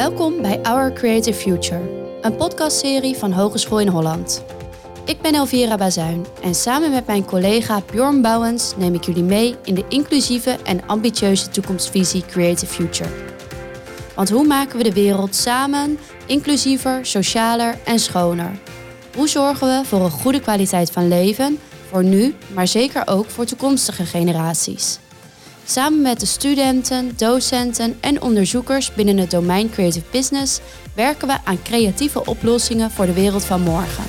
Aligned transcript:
Welkom 0.00 0.42
bij 0.42 0.62
Our 0.62 0.92
Creative 0.92 1.38
Future, 1.38 1.80
een 2.20 2.36
podcastserie 2.36 3.16
van 3.16 3.32
Hogeschool 3.32 3.80
in 3.80 3.88
Holland. 3.88 4.44
Ik 5.04 5.20
ben 5.20 5.34
Elvira 5.34 5.76
Bazuin 5.76 6.26
en 6.42 6.54
samen 6.54 6.90
met 6.90 7.06
mijn 7.06 7.24
collega 7.24 7.82
Bjorn 7.92 8.22
Bouwens 8.22 8.76
neem 8.76 8.94
ik 8.94 9.04
jullie 9.04 9.22
mee 9.22 9.54
in 9.64 9.74
de 9.74 9.84
inclusieve 9.88 10.56
en 10.64 10.86
ambitieuze 10.86 11.48
toekomstvisie 11.48 12.24
Creative 12.26 12.72
Future. 12.72 13.10
Want 14.14 14.30
hoe 14.30 14.46
maken 14.46 14.76
we 14.76 14.84
de 14.84 14.92
wereld 14.92 15.34
samen 15.34 15.98
inclusiever, 16.26 17.06
socialer 17.06 17.78
en 17.84 17.98
schoner? 17.98 18.58
Hoe 19.16 19.28
zorgen 19.28 19.66
we 19.66 19.86
voor 19.86 20.00
een 20.00 20.10
goede 20.10 20.40
kwaliteit 20.40 20.90
van 20.90 21.08
leven 21.08 21.58
voor 21.88 22.04
nu, 22.04 22.34
maar 22.54 22.68
zeker 22.68 23.02
ook 23.06 23.30
voor 23.30 23.44
toekomstige 23.44 24.04
generaties? 24.04 24.98
Samen 25.70 26.02
met 26.02 26.20
de 26.20 26.26
studenten, 26.26 27.12
docenten 27.16 27.96
en 28.00 28.22
onderzoekers 28.22 28.94
binnen 28.94 29.16
het 29.16 29.30
domein 29.30 29.70
Creative 29.70 30.04
Business 30.10 30.60
werken 30.94 31.28
we 31.28 31.36
aan 31.44 31.62
creatieve 31.62 32.26
oplossingen 32.26 32.90
voor 32.90 33.06
de 33.06 33.12
wereld 33.12 33.44
van 33.44 33.60
morgen. 33.60 34.04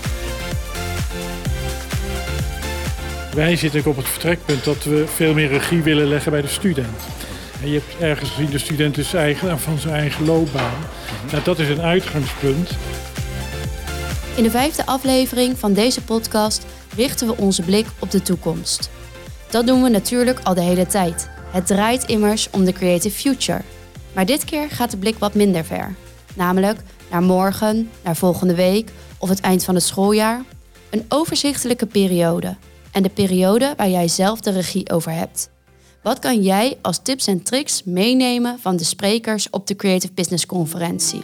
Wij 3.34 3.56
zitten 3.56 3.80
ook 3.80 3.86
op 3.86 3.96
het 3.96 4.08
vertrekpunt 4.08 4.64
dat 4.64 4.84
we 4.84 5.08
veel 5.08 5.34
meer 5.34 5.48
regie 5.48 5.82
willen 5.82 6.08
leggen 6.08 6.32
bij 6.32 6.42
de 6.42 6.48
student. 6.48 7.00
En 7.62 7.70
je 7.70 7.74
hebt 7.74 8.02
ergens 8.02 8.30
gezien, 8.30 8.50
de 8.50 8.58
student 8.58 8.98
is 8.98 9.14
eigen 9.14 9.60
van 9.60 9.80
zijn 9.80 9.94
eigen 9.94 10.26
loopbaan. 10.26 10.80
Nou, 11.32 11.44
dat 11.44 11.60
is 11.60 11.70
een 11.70 11.82
uitgangspunt. 11.82 12.70
In 14.36 14.44
de 14.44 14.52
vijfde 14.52 14.86
aflevering 14.86 15.60
van 15.60 15.74
deze 15.74 16.02
podcast 16.02 16.66
richten 16.96 17.28
we 17.28 17.38
onze 17.38 17.62
blik 17.62 17.88
op 18.00 18.12
de 18.12 18.22
toekomst. 18.22 18.90
Dat 19.50 19.68
doen 19.68 19.84
we 19.84 19.90
natuurlijk 19.90 20.40
al 20.44 20.54
de 20.54 20.62
hele 20.62 20.86
tijd. 20.86 21.30
Het 21.52 21.68
draait 21.68 22.04
immers 22.04 22.50
om 22.50 22.66
de 22.66 22.74
creative 22.74 23.18
future. 23.18 23.62
Maar 24.14 24.26
dit 24.26 24.46
keer 24.46 24.70
gaat 24.70 24.92
de 24.92 24.98
blik 24.98 25.18
wat 25.18 25.34
minder 25.34 25.66
ver. 25.66 25.96
Namelijk 26.36 26.80
naar 27.10 27.22
morgen, 27.22 27.90
naar 28.04 28.16
volgende 28.16 28.56
week 28.56 28.92
of 29.18 29.30
het 29.30 29.40
eind 29.40 29.64
van 29.64 29.76
het 29.76 29.84
schooljaar. 29.84 30.44
Een 30.90 31.06
overzichtelijke 31.10 31.86
periode. 31.86 32.56
En 32.92 33.04
de 33.04 33.10
periode 33.10 33.74
waar 33.78 33.90
jij 33.90 34.08
zelf 34.08 34.42
de 34.42 34.52
regie 34.52 34.90
over 34.90 35.12
hebt. 35.12 35.50
Wat 36.04 36.20
kan 36.20 36.42
jij 36.42 36.78
als 36.82 37.00
tips 37.04 37.28
en 37.28 37.44
tricks 37.44 37.84
meenemen 37.84 38.60
van 38.60 38.78
de 38.78 38.84
sprekers 38.84 39.50
op 39.50 39.68
de 39.68 39.76
Creative 39.76 40.14
Business 40.14 40.46
Conferentie? 40.46 41.24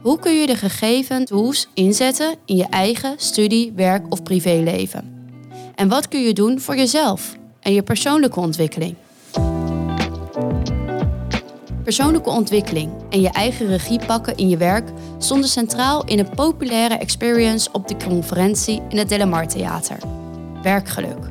Hoe 0.00 0.18
kun 0.18 0.32
je 0.32 0.46
de 0.46 0.56
gegeven 0.56 1.24
tools 1.24 1.68
inzetten 1.74 2.34
in 2.44 2.56
je 2.56 2.66
eigen 2.70 3.14
studie, 3.16 3.72
werk 3.76 4.12
of 4.12 4.22
privéleven? 4.22 5.32
En 5.74 5.88
wat 5.88 6.08
kun 6.08 6.20
je 6.20 6.32
doen 6.32 6.60
voor 6.60 6.76
jezelf 6.76 7.36
en 7.60 7.72
je 7.72 7.82
persoonlijke 7.82 8.40
ontwikkeling? 8.40 8.94
Persoonlijke 11.84 12.30
ontwikkeling 12.30 12.90
en 13.10 13.20
je 13.20 13.30
eigen 13.30 13.66
regie 13.66 14.00
pakken 14.06 14.36
in 14.36 14.48
je 14.48 14.56
werk 14.56 14.88
stonden 15.18 15.48
centraal 15.48 16.04
in 16.04 16.18
een 16.18 16.34
populaire 16.34 16.94
experience 16.94 17.68
op 17.72 17.88
de 17.88 17.96
conferentie 18.08 18.82
in 18.88 18.98
het 18.98 19.08
Delamar 19.08 19.48
Theater. 19.48 19.98
Werkgeluk. 20.62 21.28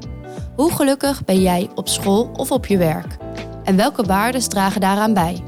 Hoe 0.55 0.71
gelukkig 0.71 1.25
ben 1.25 1.41
jij 1.41 1.69
op 1.75 1.87
school 1.87 2.29
of 2.33 2.51
op 2.51 2.65
je 2.65 2.77
werk? 2.77 3.17
En 3.63 3.75
welke 3.75 4.03
waarden 4.03 4.49
dragen 4.49 4.81
daaraan 4.81 5.13
bij? 5.13 5.43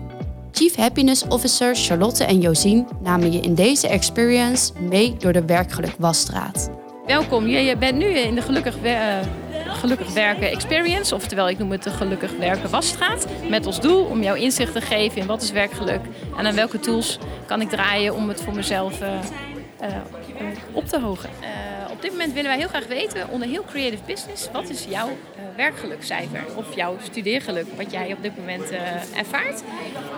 Chief 0.51 0.75
Happiness 0.75 1.27
Officers 1.27 1.87
Charlotte 1.87 2.23
en 2.23 2.41
Josien 2.41 2.87
namen 3.01 3.31
je 3.31 3.39
in 3.39 3.55
deze 3.55 3.87
experience 3.87 4.71
mee 4.89 5.15
door 5.17 5.33
de 5.33 5.45
werkgeluk 5.45 5.95
wasstraat. 5.97 6.69
Welkom, 7.05 7.47
je 7.47 7.77
bent 7.77 7.97
nu 7.97 8.05
in 8.05 8.35
de 8.35 8.41
Gelukkig, 8.41 8.75
uh, 8.83 9.17
gelukkig 9.73 10.13
Werken 10.13 10.51
Experience, 10.51 11.15
oftewel 11.15 11.49
ik 11.49 11.57
noem 11.57 11.71
het 11.71 11.83
de 11.83 11.89
Gelukkig 11.89 12.31
Werken 12.37 12.69
Wasstraat. 12.69 13.25
Met 13.49 13.65
als 13.65 13.81
doel 13.81 14.03
om 14.03 14.23
jou 14.23 14.39
inzicht 14.39 14.73
te 14.73 14.81
geven 14.81 15.21
in 15.21 15.27
wat 15.27 15.41
is 15.41 15.51
werkgeluk 15.51 16.01
en 16.37 16.45
aan 16.45 16.55
welke 16.55 16.79
tools 16.79 17.17
kan 17.45 17.61
ik 17.61 17.69
draaien 17.69 18.15
om 18.15 18.29
het 18.29 18.41
voor 18.41 18.55
mezelf 18.55 19.01
uh, 19.01 19.07
uh, 19.81 19.87
op 20.71 20.85
te 20.85 20.99
hogen. 20.99 21.29
op 21.91 22.01
dit 22.01 22.11
moment 22.11 22.33
willen 22.33 22.49
wij 22.49 22.59
heel 22.59 22.67
graag 22.67 22.87
weten, 22.87 23.29
onder 23.29 23.47
heel 23.47 23.63
creative 23.63 24.03
business, 24.05 24.51
wat 24.51 24.69
is 24.69 24.85
jouw 24.89 25.09
werkgelukcijfer 25.55 26.43
of 26.55 26.75
jouw 26.75 26.97
studeergeluk, 27.03 27.65
wat 27.77 27.91
jij 27.91 28.13
op 28.13 28.21
dit 28.21 28.37
moment 28.37 28.71
ervaart. 29.15 29.63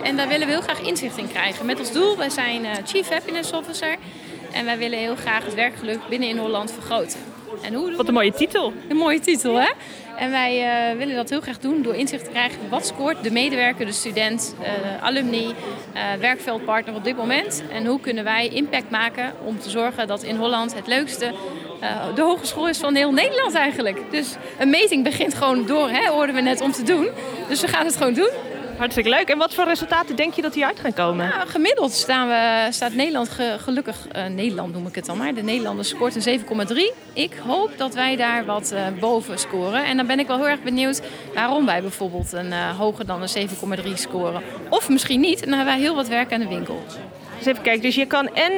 En 0.02 0.16
daar 0.16 0.28
willen 0.28 0.46
we 0.46 0.52
heel 0.52 0.62
graag 0.62 0.80
inzicht 0.80 1.16
in 1.16 1.28
krijgen. 1.28 1.66
Met 1.66 1.78
als 1.78 1.92
doel, 1.92 2.16
wij 2.16 2.30
zijn 2.30 2.66
Chief 2.84 3.08
Happiness 3.08 3.52
Officer 3.52 3.96
en 4.52 4.64
wij 4.64 4.78
willen 4.78 4.98
heel 4.98 5.16
graag 5.16 5.44
het 5.44 5.54
werkgeluk 5.54 5.98
binnen 6.08 6.28
in 6.28 6.38
Holland 6.38 6.72
vergroten. 6.72 7.33
En 7.62 7.74
hoe 7.74 7.96
Wat 7.96 8.08
een 8.08 8.14
mooie 8.14 8.32
titel. 8.32 8.72
Een 8.88 8.96
mooie 8.96 9.20
titel, 9.20 9.60
hè? 9.60 9.70
En 10.16 10.30
wij 10.30 10.90
uh, 10.92 10.98
willen 10.98 11.14
dat 11.14 11.30
heel 11.30 11.40
graag 11.40 11.58
doen 11.58 11.82
door 11.82 11.94
inzicht 11.94 12.24
te 12.24 12.30
krijgen 12.30 12.58
wat 12.68 12.86
scoort 12.86 13.22
de 13.22 13.30
medewerker, 13.30 13.86
de 13.86 13.92
student, 13.92 14.54
uh, 14.60 15.02
alumni, 15.02 15.46
uh, 15.46 16.02
werkveldpartner 16.20 16.94
op 16.94 17.04
dit 17.04 17.16
moment. 17.16 17.62
En 17.72 17.86
hoe 17.86 18.00
kunnen 18.00 18.24
wij 18.24 18.48
impact 18.48 18.90
maken 18.90 19.32
om 19.44 19.58
te 19.58 19.70
zorgen 19.70 20.06
dat 20.06 20.22
in 20.22 20.36
Holland 20.36 20.74
het 20.74 20.86
leukste 20.86 21.34
de 22.14 22.22
hogeschool 22.22 22.68
is 22.68 22.78
van 22.78 22.94
heel 22.94 23.12
Nederland 23.12 23.54
eigenlijk. 23.54 24.00
Dus 24.10 24.34
een 24.58 24.70
meting 24.70 25.04
begint 25.04 25.34
gewoon 25.34 25.66
door, 25.66 25.88
hè, 25.90 26.08
hoorden 26.08 26.34
we 26.34 26.40
net, 26.40 26.60
om 26.60 26.72
te 26.72 26.82
doen. 26.82 27.08
Dus 27.48 27.60
we 27.60 27.68
gaan 27.68 27.84
het 27.84 27.96
gewoon 27.96 28.14
doen. 28.14 28.30
Hartstikke 28.76 29.10
leuk. 29.10 29.28
En 29.28 29.38
wat 29.38 29.54
voor 29.54 29.64
resultaten 29.64 30.16
denk 30.16 30.34
je 30.34 30.42
dat 30.42 30.54
hieruit 30.54 30.80
gaan 30.80 30.92
komen? 30.92 31.28
Nou, 31.28 31.48
gemiddeld 31.48 31.92
staan 31.92 32.28
we, 32.28 32.72
staat 32.72 32.92
Nederland 32.92 33.28
gelukkig, 33.58 33.96
uh, 34.16 34.26
Nederland 34.26 34.72
noem 34.72 34.86
ik 34.86 34.94
het 34.94 35.06
dan 35.06 35.18
maar. 35.18 35.34
De 35.34 35.42
Nederlander 35.42 35.84
scoort 35.84 36.26
een 36.26 36.40
7,3. 36.40 36.76
Ik 37.12 37.34
hoop 37.46 37.70
dat 37.76 37.94
wij 37.94 38.16
daar 38.16 38.44
wat 38.44 38.72
uh, 38.72 38.86
boven 39.00 39.38
scoren. 39.38 39.84
En 39.84 39.96
dan 39.96 40.06
ben 40.06 40.18
ik 40.18 40.26
wel 40.26 40.36
heel 40.36 40.48
erg 40.48 40.62
benieuwd 40.62 41.02
waarom 41.34 41.66
wij 41.66 41.80
bijvoorbeeld 41.80 42.32
een 42.32 42.46
uh, 42.46 42.78
hoger 42.78 43.06
dan 43.06 43.22
een 43.22 43.48
7,3 43.84 43.92
scoren. 43.94 44.42
Of 44.68 44.88
misschien 44.88 45.20
niet. 45.20 45.42
En 45.42 45.48
dan 45.48 45.56
hebben 45.56 45.74
wij 45.74 45.84
heel 45.84 45.94
wat 45.94 46.08
werk 46.08 46.32
aan 46.32 46.40
de 46.40 46.48
winkel. 46.48 46.82
Dus 47.38 47.46
even 47.46 47.62
kijken. 47.62 47.82
Dus 47.82 47.94
je 47.94 48.06
kan 48.06 48.34
en 48.34 48.52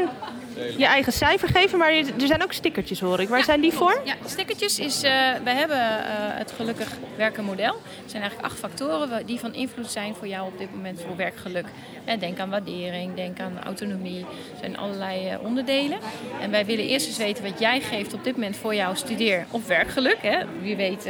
je 0.77 0.85
eigen 0.85 1.13
cijfer 1.13 1.49
geven, 1.49 1.79
maar 1.79 1.93
er 1.93 2.27
zijn 2.27 2.43
ook 2.43 2.53
stickertjes 2.53 3.01
hoor 3.01 3.21
ik. 3.21 3.29
Waar 3.29 3.45
zijn 3.45 3.61
die 3.61 3.73
voor? 3.73 4.01
Ja, 4.05 4.15
stickertjes 4.25 4.79
is, 4.79 4.97
uh, 5.05 5.11
wij 5.45 5.55
hebben 5.55 5.77
uh, 5.77 6.05
het 6.39 6.53
gelukkig 6.53 6.89
werken 7.17 7.45
model. 7.45 7.75
Er 7.75 8.11
zijn 8.11 8.23
eigenlijk 8.23 8.53
acht 8.53 8.59
factoren 8.59 9.27
die 9.27 9.39
van 9.39 9.55
invloed 9.55 9.91
zijn 9.91 10.15
voor 10.15 10.27
jou 10.27 10.47
op 10.47 10.59
dit 10.59 10.75
moment 10.75 11.01
voor 11.07 11.17
werkgeluk. 11.17 11.67
En 12.05 12.19
denk 12.19 12.39
aan 12.39 12.51
waardering, 12.51 13.15
denk 13.15 13.41
aan 13.41 13.63
autonomie. 13.65 14.21
Er 14.21 14.59
zijn 14.61 14.77
allerlei 14.77 15.33
uh, 15.33 15.43
onderdelen. 15.43 15.99
En 16.41 16.51
wij 16.51 16.65
willen 16.65 16.87
eerst 16.87 17.07
eens 17.07 17.17
weten 17.17 17.45
wat 17.45 17.61
jij 17.61 17.81
geeft 17.81 18.15
op 18.15 18.25
dit 18.25 18.35
moment 18.35 18.57
voor 18.57 18.75
jouw 18.75 18.95
studeer- 18.95 19.47
of 19.51 19.67
werkgeluk. 19.67 20.19
Hè. 20.23 20.39
Wie 20.61 20.77
weet 20.77 21.09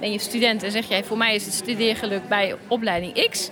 ben 0.00 0.12
je 0.12 0.18
student 0.18 0.62
en 0.62 0.70
zeg 0.70 0.88
jij 0.88 1.04
voor 1.04 1.16
mij 1.16 1.34
is 1.34 1.44
het 1.44 1.54
studeergeluk 1.54 2.28
bij 2.28 2.54
opleiding 2.68 3.28
X. 3.30 3.50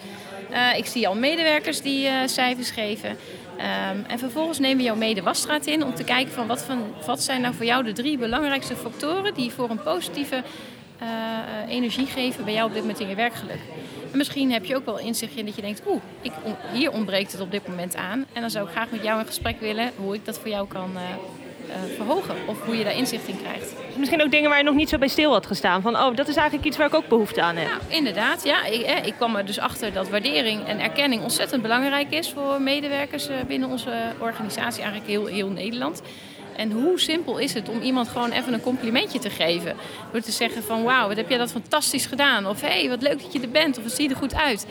ik 0.76 0.86
zie 0.86 1.08
al 1.08 1.14
medewerkers 1.14 1.80
die 1.80 2.08
cijfers 2.26 2.70
geven. 2.70 3.16
Um, 3.56 4.04
en 4.06 4.18
vervolgens 4.18 4.58
nemen 4.58 4.76
we 4.76 4.82
jouw 4.82 4.96
mede 4.96 5.22
wasstraat 5.22 5.66
in 5.66 5.84
om 5.84 5.94
te 5.94 6.04
kijken 6.04 6.32
van 6.32 6.46
wat, 6.46 6.62
van 6.62 6.94
wat 7.06 7.22
zijn 7.22 7.40
nou 7.40 7.54
voor 7.54 7.64
jou 7.64 7.84
de 7.84 7.92
drie 7.92 8.18
belangrijkste 8.18 8.76
factoren 8.76 9.34
die 9.34 9.50
voor 9.50 9.70
een 9.70 9.82
positieve 9.82 10.42
uh, 11.02 11.08
energie 11.68 12.06
geven 12.06 12.44
bij 12.44 12.54
jou 12.54 12.66
op 12.66 12.72
dit 12.72 12.82
moment 12.82 13.00
in 13.00 13.08
je 13.08 13.14
werkgeluk. 13.14 13.60
En 14.10 14.18
misschien 14.18 14.52
heb 14.52 14.64
je 14.64 14.76
ook 14.76 14.84
wel 14.84 14.98
inzicht 14.98 15.36
in 15.36 15.46
dat 15.46 15.54
je 15.56 15.62
denkt, 15.62 15.82
oeh, 15.86 16.02
ik, 16.20 16.32
hier 16.72 16.92
ontbreekt 16.92 17.32
het 17.32 17.40
op 17.40 17.50
dit 17.50 17.68
moment 17.68 17.96
aan. 17.96 18.26
En 18.32 18.40
dan 18.40 18.50
zou 18.50 18.66
ik 18.66 18.72
graag 18.72 18.90
met 18.90 19.02
jou 19.02 19.20
in 19.20 19.26
gesprek 19.26 19.60
willen 19.60 19.90
hoe 19.96 20.14
ik 20.14 20.24
dat 20.24 20.38
voor 20.38 20.48
jou 20.48 20.68
kan 20.68 20.90
uh, 20.94 21.00
verhogen. 21.96 22.34
Of 22.46 22.64
hoe 22.64 22.76
je 22.76 22.84
daar 22.84 22.96
inzicht 22.96 23.28
in 23.28 23.38
krijgt. 23.42 23.72
Misschien 23.96 24.22
ook 24.22 24.30
dingen 24.30 24.48
waar 24.48 24.58
je 24.58 24.64
nog 24.64 24.74
niet 24.74 24.88
zo 24.88 24.98
bij 24.98 25.08
stil 25.08 25.32
had 25.32 25.46
gestaan. 25.46 25.82
Van, 25.82 25.96
oh, 25.96 26.16
dat 26.16 26.28
is 26.28 26.36
eigenlijk 26.36 26.66
iets 26.66 26.76
waar 26.76 26.86
ik 26.86 26.94
ook 26.94 27.08
behoefte 27.08 27.42
aan 27.42 27.56
heb. 27.56 27.68
Nou, 27.68 27.80
inderdaad, 27.88 28.44
ja. 28.44 28.64
Ik, 28.64 28.80
eh, 28.82 29.06
ik 29.06 29.14
kwam 29.14 29.36
er 29.36 29.46
dus 29.46 29.58
achter 29.58 29.92
dat 29.92 30.08
waardering 30.08 30.66
en 30.66 30.80
erkenning 30.80 31.22
ontzettend 31.22 31.62
belangrijk 31.62 32.10
is 32.10 32.30
voor 32.30 32.60
medewerkers 32.60 33.28
uh, 33.28 33.34
binnen 33.46 33.68
onze 33.68 33.90
organisatie. 34.18 34.82
Eigenlijk 34.82 35.10
heel, 35.10 35.26
heel 35.26 35.48
Nederland. 35.48 36.02
En 36.56 36.70
hoe 36.70 37.00
simpel 37.00 37.38
is 37.38 37.54
het 37.54 37.68
om 37.68 37.80
iemand 37.80 38.08
gewoon 38.08 38.30
even 38.30 38.52
een 38.52 38.60
complimentje 38.60 39.18
te 39.18 39.30
geven? 39.30 39.76
Door 40.12 40.20
te 40.20 40.32
zeggen 40.32 40.62
van 40.62 40.82
wauw, 40.82 41.08
wat 41.08 41.16
heb 41.16 41.28
jij 41.28 41.38
dat 41.38 41.50
fantastisch 41.50 42.06
gedaan? 42.06 42.46
Of 42.46 42.60
hé, 42.60 42.68
hey, 42.68 42.88
wat 42.88 43.02
leuk 43.02 43.22
dat 43.22 43.32
je 43.32 43.40
er 43.40 43.50
bent. 43.50 43.78
Of 43.78 43.84
het 43.84 43.92
ziet 43.92 44.10
er 44.10 44.16
goed 44.16 44.34
uit. 44.34 44.66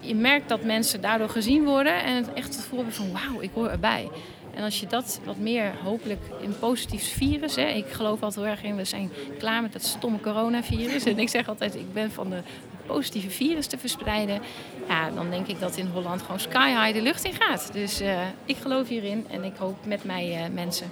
Je 0.00 0.14
merkt 0.14 0.48
dat 0.48 0.62
mensen 0.62 1.00
daardoor 1.00 1.28
gezien 1.28 1.64
worden 1.64 2.02
en 2.02 2.26
echt 2.34 2.48
het 2.48 2.62
gevoel 2.62 2.78
hebben 2.78 2.94
van 2.94 3.12
wauw, 3.12 3.40
ik 3.40 3.50
hoor 3.54 3.68
erbij. 3.68 4.08
En 4.54 4.64
als 4.64 4.80
je 4.80 4.86
dat 4.86 5.20
wat 5.24 5.36
meer 5.36 5.72
hopelijk 5.82 6.20
in 6.40 6.58
positief 6.58 7.12
virus, 7.12 7.56
hè, 7.56 7.66
ik 7.66 7.86
geloof 7.90 8.22
altijd 8.22 8.44
heel 8.44 8.54
erg 8.54 8.62
in, 8.62 8.76
we 8.76 8.84
zijn 8.84 9.10
klaar 9.38 9.62
met 9.62 9.72
dat 9.72 9.84
stomme 9.84 10.20
coronavirus. 10.20 11.04
En 11.04 11.18
ik 11.18 11.28
zeg 11.28 11.48
altijd, 11.48 11.74
ik 11.74 11.92
ben 11.92 12.10
van 12.10 12.30
de 12.30 12.40
positieve 12.86 13.30
virus 13.30 13.66
te 13.66 13.78
verspreiden. 13.78 14.40
Ja, 14.88 15.10
dan 15.10 15.30
denk 15.30 15.46
ik 15.46 15.60
dat 15.60 15.76
in 15.76 15.86
Holland 15.86 16.22
gewoon 16.22 16.40
sky 16.40 16.68
high 16.68 16.92
de 16.92 17.02
lucht 17.02 17.24
in 17.24 17.32
gaat. 17.32 17.70
Dus 17.72 18.02
uh, 18.02 18.20
ik 18.44 18.56
geloof 18.56 18.88
hierin 18.88 19.26
en 19.30 19.44
ik 19.44 19.56
hoop 19.58 19.86
met 19.86 20.04
mij 20.04 20.42
uh, 20.44 20.54
mensen. 20.54 20.90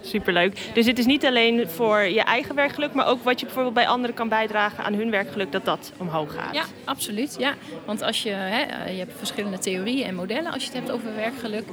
Superleuk. 0.00 0.70
Dus 0.74 0.86
het 0.86 0.98
is 0.98 1.06
niet 1.06 1.26
alleen 1.26 1.68
voor 1.68 2.00
je 2.00 2.20
eigen 2.20 2.54
werkgeluk, 2.54 2.92
maar 2.92 3.06
ook 3.06 3.24
wat 3.24 3.40
je 3.40 3.46
bijvoorbeeld 3.46 3.74
bij 3.74 3.88
anderen 3.88 4.16
kan 4.16 4.28
bijdragen 4.28 4.84
aan 4.84 4.94
hun 4.94 5.10
werkgeluk, 5.10 5.52
dat 5.52 5.64
dat 5.64 5.92
omhoog 5.96 6.34
gaat. 6.34 6.54
Ja, 6.54 6.64
absoluut. 6.84 7.36
Ja. 7.38 7.54
Want 7.84 8.02
als 8.02 8.22
je, 8.22 8.30
hè, 8.30 8.90
je 8.90 8.98
hebt 8.98 9.12
verschillende 9.16 9.58
theorieën 9.58 10.06
en 10.06 10.14
modellen 10.14 10.52
als 10.52 10.62
je 10.62 10.68
het 10.68 10.78
hebt 10.78 10.90
over 10.90 11.14
werkgeluk. 11.14 11.64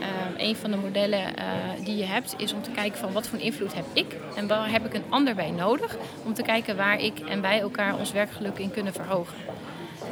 Uh, 0.00 0.46
een 0.46 0.56
van 0.56 0.70
de 0.70 0.76
modellen 0.76 1.20
uh, 1.20 1.84
die 1.84 1.96
je 1.96 2.04
hebt 2.04 2.34
is 2.36 2.52
om 2.52 2.62
te 2.62 2.70
kijken 2.70 2.98
van 2.98 3.12
wat 3.12 3.26
voor 3.26 3.38
invloed 3.38 3.74
heb 3.74 3.84
ik 3.92 4.16
en 4.36 4.46
waar 4.46 4.70
heb 4.70 4.84
ik 4.84 4.94
een 4.94 5.04
ander 5.08 5.34
bij 5.34 5.50
nodig. 5.50 5.96
Om 6.24 6.34
te 6.34 6.42
kijken 6.42 6.76
waar 6.76 7.00
ik 7.00 7.18
en 7.18 7.40
wij 7.40 7.60
elkaar 7.60 7.98
ons 7.98 8.12
werkgeluk 8.12 8.58
in 8.58 8.70
kunnen 8.70 8.92
verhogen. 8.92 9.36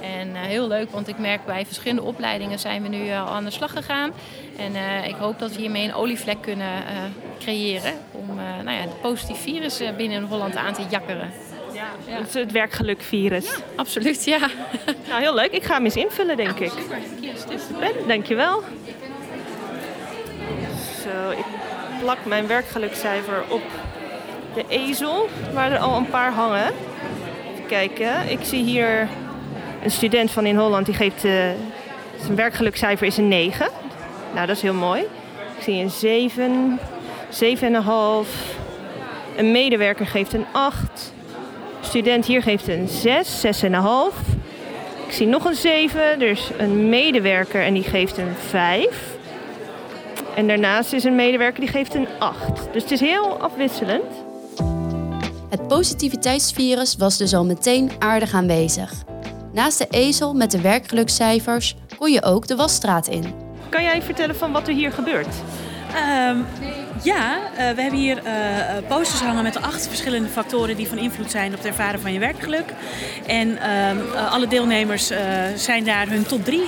En 0.00 0.34
heel 0.34 0.68
leuk, 0.68 0.90
want 0.90 1.08
ik 1.08 1.18
merk 1.18 1.44
bij 1.44 1.66
verschillende 1.66 2.02
opleidingen 2.02 2.58
zijn 2.58 2.82
we 2.82 2.88
nu 2.88 3.10
al 3.10 3.26
aan 3.26 3.44
de 3.44 3.50
slag 3.50 3.72
gegaan. 3.72 4.12
En 4.56 5.04
ik 5.04 5.14
hoop 5.14 5.38
dat 5.38 5.52
we 5.52 5.60
hiermee 5.60 5.84
een 5.84 5.94
olievlek 5.94 6.40
kunnen 6.40 6.82
creëren 7.38 7.92
om 8.10 8.26
nou 8.36 8.70
ja, 8.70 8.80
het 8.80 9.00
positief 9.00 9.38
virus 9.38 9.82
binnen 9.96 10.22
Holland 10.22 10.56
aan 10.56 10.74
te 10.74 10.82
jakkeren. 10.90 11.30
Ja, 11.72 11.86
Het, 12.04 12.34
het 12.34 12.52
werkgelukvirus. 12.52 13.44
Ja, 13.44 13.56
absoluut, 13.76 14.24
ja. 14.24 14.38
Nou, 15.08 15.20
heel 15.20 15.34
leuk. 15.34 15.50
Ik 15.50 15.62
ga 15.62 15.74
hem 15.74 15.84
eens 15.84 15.96
invullen, 15.96 16.36
denk 16.36 16.58
ik. 16.58 16.70
Super. 16.70 17.78
Ben, 17.78 18.08
dankjewel. 18.08 18.62
Ik 21.30 21.44
plak 22.00 22.18
mijn 22.24 22.46
werkgelukcijfer 22.46 23.44
op 23.48 23.62
de 24.54 24.64
ezel, 24.68 25.28
waar 25.52 25.72
er 25.72 25.78
al 25.78 25.96
een 25.96 26.10
paar 26.10 26.32
hangen. 26.32 26.72
Even 27.52 27.66
kijken. 27.66 28.30
Ik 28.30 28.38
zie 28.42 28.62
hier 28.62 29.08
een 29.82 29.90
student 29.90 30.30
van 30.30 30.46
in 30.46 30.56
Holland, 30.56 30.86
die 30.86 30.94
geeft... 30.94 31.24
Uh, 31.24 31.32
zijn 32.20 32.36
werkgelukcijfer 32.36 33.06
is 33.06 33.16
een 33.16 33.28
9. 33.28 33.68
Nou, 34.34 34.46
dat 34.46 34.56
is 34.56 34.62
heel 34.62 34.74
mooi. 34.74 35.00
Ik 35.56 35.62
zie 35.62 35.82
een 35.82 35.90
7, 35.90 36.78
7,5. 37.30 38.28
Een 39.36 39.52
medewerker 39.52 40.06
geeft 40.06 40.32
een 40.32 40.46
8 40.52 41.14
student 41.80 42.26
hier 42.26 42.42
geeft 42.42 42.68
een 42.68 42.88
6, 42.88 43.46
6,5. 43.46 43.50
Ik 45.06 45.12
zie 45.12 45.26
nog 45.26 45.44
een 45.44 45.54
7, 45.54 46.18
dus 46.18 46.50
een 46.58 46.88
medewerker 46.88 47.62
en 47.62 47.74
die 47.74 47.82
geeft 47.82 48.18
een 48.18 48.34
5. 48.48 49.15
En 50.36 50.46
daarnaast 50.46 50.92
is 50.92 51.04
een 51.04 51.14
medewerker 51.14 51.60
die 51.60 51.68
geeft 51.68 51.94
een 51.94 52.08
8. 52.18 52.72
Dus 52.72 52.82
het 52.82 52.90
is 52.90 53.00
heel 53.00 53.40
afwisselend. 53.40 54.04
Het 55.48 55.68
positiviteitsvirus 55.68 56.96
was 56.96 57.16
dus 57.16 57.34
al 57.34 57.44
meteen 57.44 57.90
aardig 57.98 58.34
aanwezig. 58.34 58.92
Naast 59.52 59.78
de 59.78 59.86
ezel 59.90 60.34
met 60.34 60.50
de 60.50 60.60
werkgelukscijfers 60.60 61.76
kon 61.98 62.12
je 62.12 62.22
ook 62.22 62.46
de 62.46 62.56
wasstraat 62.56 63.06
in. 63.06 63.24
Kan 63.68 63.82
jij 63.82 64.02
vertellen 64.02 64.36
van 64.36 64.52
wat 64.52 64.68
er 64.68 64.74
hier 64.74 64.92
gebeurt? 64.92 65.34
Um, 66.28 66.46
ja, 67.02 67.36
uh, 67.36 67.56
we 67.56 67.82
hebben 67.82 68.00
hier 68.00 68.16
uh, 68.16 68.32
posters 68.88 69.20
hangen 69.20 69.42
met 69.42 69.62
acht 69.62 69.88
verschillende 69.88 70.28
factoren 70.28 70.76
die 70.76 70.88
van 70.88 70.98
invloed 70.98 71.30
zijn 71.30 71.50
op 71.52 71.58
het 71.58 71.66
ervaren 71.66 72.00
van 72.00 72.12
je 72.12 72.18
werkgeluk. 72.18 72.72
En 73.26 73.48
uh, 73.48 74.32
alle 74.32 74.46
deelnemers 74.46 75.10
zijn 75.54 75.84
daar 75.84 76.08
hun 76.08 76.26
top 76.26 76.44
drie 76.44 76.66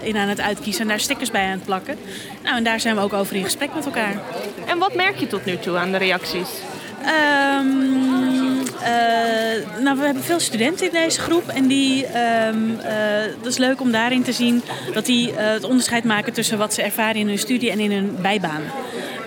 in 0.00 0.16
aan 0.16 0.28
het 0.28 0.40
uitkiezen 0.40 0.82
en 0.82 0.88
daar 0.88 1.00
stickers 1.00 1.30
bij 1.30 1.44
aan 1.44 1.50
het 1.50 1.64
plakken. 1.64 1.96
Nou, 2.42 2.56
en 2.56 2.64
daar 2.64 2.80
zijn 2.80 2.96
we 2.96 3.02
ook 3.02 3.12
over 3.12 3.36
in 3.36 3.44
gesprek 3.44 3.74
met 3.74 3.84
elkaar. 3.84 4.14
En 4.66 4.78
wat 4.78 4.94
merk 4.94 5.16
je 5.16 5.26
tot 5.26 5.44
nu 5.44 5.58
toe 5.58 5.76
aan 5.76 5.92
de 5.92 5.98
reacties? 5.98 6.48
Um, 7.60 7.94
nou, 9.82 9.98
we 9.98 10.04
hebben 10.04 10.22
veel 10.22 10.40
studenten 10.40 10.86
in 10.86 10.92
deze 10.92 11.20
groep. 11.20 11.48
En 11.48 11.66
die, 11.66 12.06
um, 12.46 12.70
uh, 12.70 12.86
dat 13.42 13.52
is 13.52 13.58
leuk 13.58 13.80
om 13.80 13.92
daarin 13.92 14.22
te 14.22 14.32
zien 14.32 14.62
dat 14.92 15.06
die 15.06 15.30
uh, 15.30 15.36
het 15.36 15.64
onderscheid 15.64 16.04
maken 16.04 16.32
tussen 16.32 16.58
wat 16.58 16.74
ze 16.74 16.82
ervaren 16.82 17.14
in 17.14 17.28
hun 17.28 17.38
studie 17.38 17.70
en 17.70 17.80
in 17.80 17.92
hun 17.92 18.16
bijbaan. 18.20 18.62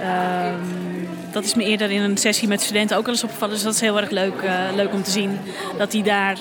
Um, 0.07 1.07
dat 1.31 1.44
is 1.44 1.54
me 1.54 1.63
eerder 1.63 1.92
in 1.92 2.01
een 2.01 2.18
sessie 2.18 2.48
met 2.48 2.62
studenten 2.62 2.98
ook 2.98 3.06
wel 3.06 3.13
eens 3.13 3.24
opgevallen. 3.24 3.54
Dus 3.54 3.63
dat 3.63 3.74
is 3.74 3.81
heel 3.81 4.00
erg 4.00 4.09
leuk, 4.09 4.42
uh, 4.44 4.51
leuk 4.75 4.94
om 4.94 5.04
te 5.04 5.12
zien. 5.12 5.39
Dat 5.77 5.92
die 5.92 6.04
daar 6.04 6.38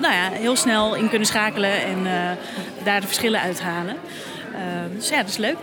nou 0.00 0.14
ja, 0.14 0.30
heel 0.30 0.56
snel 0.56 0.94
in 0.94 1.08
kunnen 1.08 1.26
schakelen 1.26 1.82
en 1.82 2.06
daar 2.82 3.00
de 3.00 3.06
verschillen 3.06 3.40
uithalen. 3.40 3.96
dus 4.96 5.08
ja, 5.08 5.16
dat 5.16 5.28
is 5.28 5.36
leuk. 5.36 5.58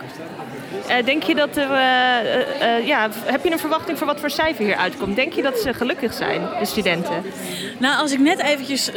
Uh, 0.88 1.04
denk 1.04 1.22
je 1.22 1.34
dat 1.34 1.56
er, 1.56 1.70
uh, 1.70 2.78
uh, 2.78 2.86
ja, 2.86 3.08
heb 3.24 3.44
je 3.44 3.52
een 3.52 3.58
verwachting 3.58 3.98
voor 3.98 4.06
wat 4.06 4.20
voor 4.20 4.30
cijfer 4.30 4.64
hier 4.64 4.76
uitkomt? 4.76 5.16
Denk 5.16 5.32
je 5.32 5.42
dat 5.42 5.58
ze 5.58 5.74
gelukkig 5.74 6.12
zijn, 6.12 6.40
de 6.58 6.64
studenten? 6.64 7.22
Nou, 7.78 8.00
als 8.00 8.12
ik 8.12 8.18
net 8.18 8.38
eventjes 8.38 8.90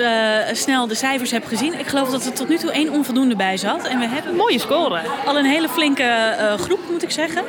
snel 0.52 0.88
de 0.88 0.96
cijfers 0.96 1.32
heb 1.32 1.46
gezien, 1.46 1.80
ik 1.80 1.88
geloof 1.88 2.10
dat 2.10 2.26
er 2.26 2.34
tot 2.34 2.48
nu 2.48 2.58
toe 2.58 2.72
één 2.72 2.90
onvoldoende 2.90 3.36
bij 3.36 3.58
zat. 3.58 3.88
En 3.88 4.00
we 4.00 4.08
hebben 4.08 4.36
mooie 4.36 4.60
score. 4.60 5.00
Al 5.26 5.38
een 5.38 5.46
hele 5.46 5.70
flinke 5.70 6.36
groep, 6.60 6.80
moet 6.90 7.04
ik 7.04 7.12
zeggen. 7.12 7.44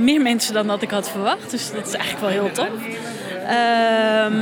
meer 0.00 0.20
mensen 0.20 0.54
dan 0.54 0.66
dat 0.66 0.82
ik 0.82 0.90
had 0.90 1.10
verwacht, 1.10 1.50
dus 1.50 1.72
dat 1.72 1.86
is 1.86 1.94
eigenlijk 1.94 2.20
wel 2.20 2.42
heel 2.42 2.52
tof. 2.52 2.68
Ehm, 3.46 4.34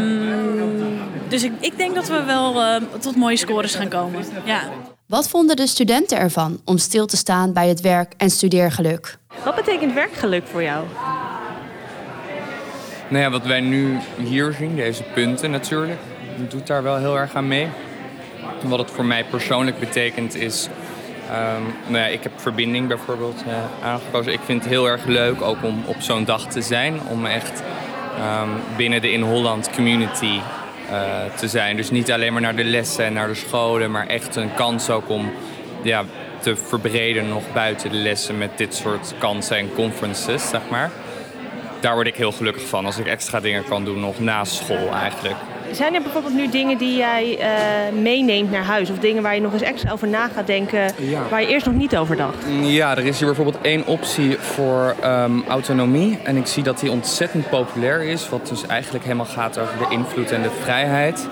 dus 1.29 1.43
ik, 1.43 1.53
ik, 1.61 1.77
denk 1.77 1.95
dat 1.95 2.09
we 2.09 2.25
wel 2.25 2.81
tot 3.01 3.17
mooie 3.17 3.37
scores 3.37 3.75
gaan 3.75 3.89
komen. 3.89 4.25
Ja. 4.45 4.61
Wat 5.07 5.29
vonden 5.29 5.57
de 5.57 5.67
studenten 5.67 6.19
ervan 6.19 6.61
om 6.65 6.79
stil 6.79 7.07
te 7.07 7.17
staan 7.17 7.53
bij 7.53 7.69
het 7.69 7.81
werk 7.81 8.13
en 8.17 8.31
studeergeluk? 8.31 9.19
Wat 9.45 9.55
betekent 9.55 9.95
werkgeluk 9.95 10.47
voor 10.47 10.63
jou? 10.63 10.85
Nou 13.09 13.23
ja, 13.23 13.31
wat 13.31 13.47
wij 13.47 13.61
nu 13.61 13.99
hier 14.17 14.53
zien, 14.59 14.77
deze 14.77 15.03
punten 15.03 15.51
natuurlijk, 15.51 16.01
doet 16.49 16.67
daar 16.67 16.83
wel 16.83 16.97
heel 16.97 17.19
erg 17.19 17.35
aan 17.35 17.49
mee. 17.49 17.69
Wat 18.63 18.79
het 18.79 18.91
voor 18.91 19.05
mij 19.05 19.25
persoonlijk 19.25 19.79
betekent 19.79 20.35
is, 20.35 20.69
um, 21.31 21.75
nou 21.87 21.99
ja, 21.99 22.07
ik 22.07 22.23
heb 22.23 22.33
verbinding 22.37 22.89
bijvoorbeeld 22.89 23.43
uh, 23.47 23.55
aangekozen. 23.83 24.33
Ik 24.33 24.41
vind 24.45 24.63
het 24.63 24.71
heel 24.71 24.87
erg 24.87 25.05
leuk 25.05 25.43
ook 25.43 25.63
om 25.63 25.83
op 25.87 26.01
zo'n 26.01 26.25
dag 26.25 26.47
te 26.47 26.61
zijn, 26.63 27.01
om 27.09 27.27
echt 27.27 27.63
um, 28.43 28.51
binnen 28.77 29.01
de 29.01 29.13
in 29.13 29.23
Holland 29.23 29.71
community 29.71 30.41
te 31.35 31.49
zijn. 31.49 31.77
Dus 31.77 31.91
niet 31.91 32.13
alleen 32.13 32.33
maar 32.33 32.43
naar 32.43 32.57
de 32.57 32.65
lessen 32.65 33.05
en 33.05 33.13
naar 33.13 33.29
de 33.29 33.35
scholen, 33.35 33.91
maar 33.91 34.07
echt 34.07 34.37
een 34.37 34.55
kans 34.55 34.91
ook 34.91 35.09
om 35.09 35.33
ja, 35.83 36.05
te 36.41 36.57
verbreden 36.57 37.29
nog 37.29 37.53
buiten 37.53 37.91
de 37.91 37.97
lessen 37.97 38.39
met 38.39 38.51
dit 38.59 38.75
soort 38.75 39.15
kansen 39.19 39.57
en 39.57 39.73
conferences, 39.75 40.49
zeg 40.49 40.61
maar. 40.71 40.91
Daar 41.81 41.95
word 41.95 42.07
ik 42.07 42.17
heel 42.17 42.33
gelukkig 42.33 42.67
van 42.67 42.87
als 42.87 42.99
ik 42.99 43.07
extra 43.07 43.41
dingen 43.41 43.65
kan 43.65 43.85
doen 43.85 44.01
nog 44.01 44.19
na 44.19 44.45
school 44.45 44.93
eigenlijk. 44.93 45.37
Zijn 45.73 45.95
er 45.95 46.03
bijvoorbeeld 46.03 46.35
nu 46.35 46.49
dingen 46.49 46.79
die 46.79 46.97
jij 46.97 47.39
uh, 47.39 48.01
meeneemt 48.01 48.51
naar 48.51 48.65
huis? 48.65 48.91
Of 48.91 48.99
dingen 48.99 49.23
waar 49.23 49.35
je 49.35 49.41
nog 49.41 49.53
eens 49.53 49.63
extra 49.63 49.93
over 49.93 50.09
na 50.09 50.29
gaat 50.29 50.47
denken, 50.47 50.93
waar 51.31 51.41
je 51.41 51.49
eerst 51.49 51.67
nog 51.67 51.75
niet 51.75 51.97
over 51.97 52.17
dacht? 52.17 52.45
Ja, 52.63 52.97
er 52.97 53.07
is 53.07 53.19
hier 53.19 53.27
bijvoorbeeld 53.27 53.59
één 53.63 53.87
optie 53.87 54.39
voor 54.39 54.95
um, 55.05 55.45
autonomie. 55.49 56.19
En 56.23 56.37
ik 56.37 56.47
zie 56.47 56.63
dat 56.63 56.81
die 56.81 56.91
ontzettend 56.91 57.49
populair 57.49 58.03
is. 58.03 58.29
Wat 58.29 58.49
dus 58.49 58.67
eigenlijk 58.67 59.05
helemaal 59.05 59.27
gaat 59.27 59.59
over 59.59 59.79
de 59.79 59.95
invloed 59.95 60.33
en 60.33 60.43
de 60.43 60.51
vrijheid. 60.63 61.29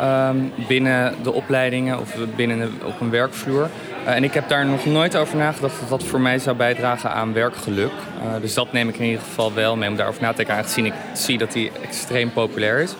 Um, 0.00 0.52
binnen 0.68 1.14
de 1.22 1.32
opleidingen 1.32 1.98
of 2.00 2.14
binnen 2.36 2.58
de, 2.58 2.70
op 2.84 3.00
een 3.00 3.10
werkvloer. 3.10 3.68
Uh, 4.06 4.14
en 4.14 4.24
ik 4.24 4.34
heb 4.34 4.48
daar 4.48 4.66
nog 4.66 4.84
nooit 4.84 5.16
over 5.16 5.36
nagedacht 5.36 5.80
dat 5.80 5.88
dat 5.88 6.04
voor 6.04 6.20
mij 6.20 6.38
zou 6.38 6.56
bijdragen 6.56 7.10
aan 7.10 7.32
werkgeluk. 7.32 7.90
Uh, 7.90 8.40
dus 8.40 8.54
dat 8.54 8.72
neem 8.72 8.88
ik 8.88 8.96
in 8.96 9.04
ieder 9.04 9.20
geval 9.20 9.54
wel 9.54 9.76
mee 9.76 9.88
om 9.88 9.96
daarover 9.96 10.22
na 10.22 10.30
te 10.30 10.36
denken. 10.36 10.54
Aangezien 10.54 10.86
ik 10.86 10.92
zie 11.12 11.38
dat 11.38 11.52
die 11.52 11.70
extreem 11.82 12.32
populair 12.32 12.80
is. 12.80 12.94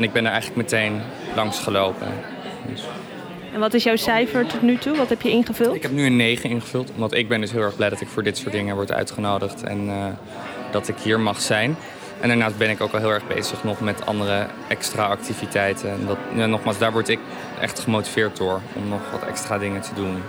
En 0.00 0.06
ik 0.06 0.12
ben 0.12 0.24
er 0.24 0.32
eigenlijk 0.32 0.62
meteen 0.62 1.00
langs 1.34 1.58
gelopen. 1.58 2.06
Dus. 2.68 2.82
En 3.52 3.60
wat 3.60 3.74
is 3.74 3.84
jouw 3.84 3.96
cijfer 3.96 4.46
tot 4.46 4.62
nu 4.62 4.76
toe? 4.76 4.96
Wat 4.96 5.08
heb 5.08 5.22
je 5.22 5.30
ingevuld? 5.30 5.74
Ik 5.74 5.82
heb 5.82 5.90
nu 5.90 6.06
een 6.06 6.16
9 6.16 6.50
ingevuld. 6.50 6.90
Omdat 6.94 7.14
ik 7.14 7.28
ben 7.28 7.40
dus 7.40 7.52
heel 7.52 7.60
erg 7.60 7.76
blij 7.76 7.88
dat 7.88 8.00
ik 8.00 8.08
voor 8.08 8.22
dit 8.22 8.38
soort 8.38 8.52
dingen 8.52 8.74
word 8.74 8.92
uitgenodigd. 8.92 9.62
En 9.62 9.86
uh, 9.86 10.04
dat 10.70 10.88
ik 10.88 10.94
hier 11.02 11.20
mag 11.20 11.40
zijn. 11.40 11.76
En 12.20 12.28
daarnaast 12.28 12.56
ben 12.56 12.70
ik 12.70 12.80
ook 12.80 12.92
al 12.92 12.98
heel 12.98 13.10
erg 13.10 13.26
bezig 13.26 13.64
nog 13.64 13.80
met 13.80 14.06
andere 14.06 14.46
extra 14.68 15.06
activiteiten. 15.06 15.90
En 15.90 16.06
dat, 16.06 16.16
ja, 16.34 16.46
nogmaals, 16.46 16.78
daar 16.78 16.92
word 16.92 17.08
ik 17.08 17.18
echt 17.60 17.80
gemotiveerd 17.80 18.36
door 18.36 18.60
om 18.72 18.88
nog 18.88 19.00
wat 19.10 19.22
extra 19.22 19.58
dingen 19.58 19.80
te 19.80 19.94
doen 19.94 20.22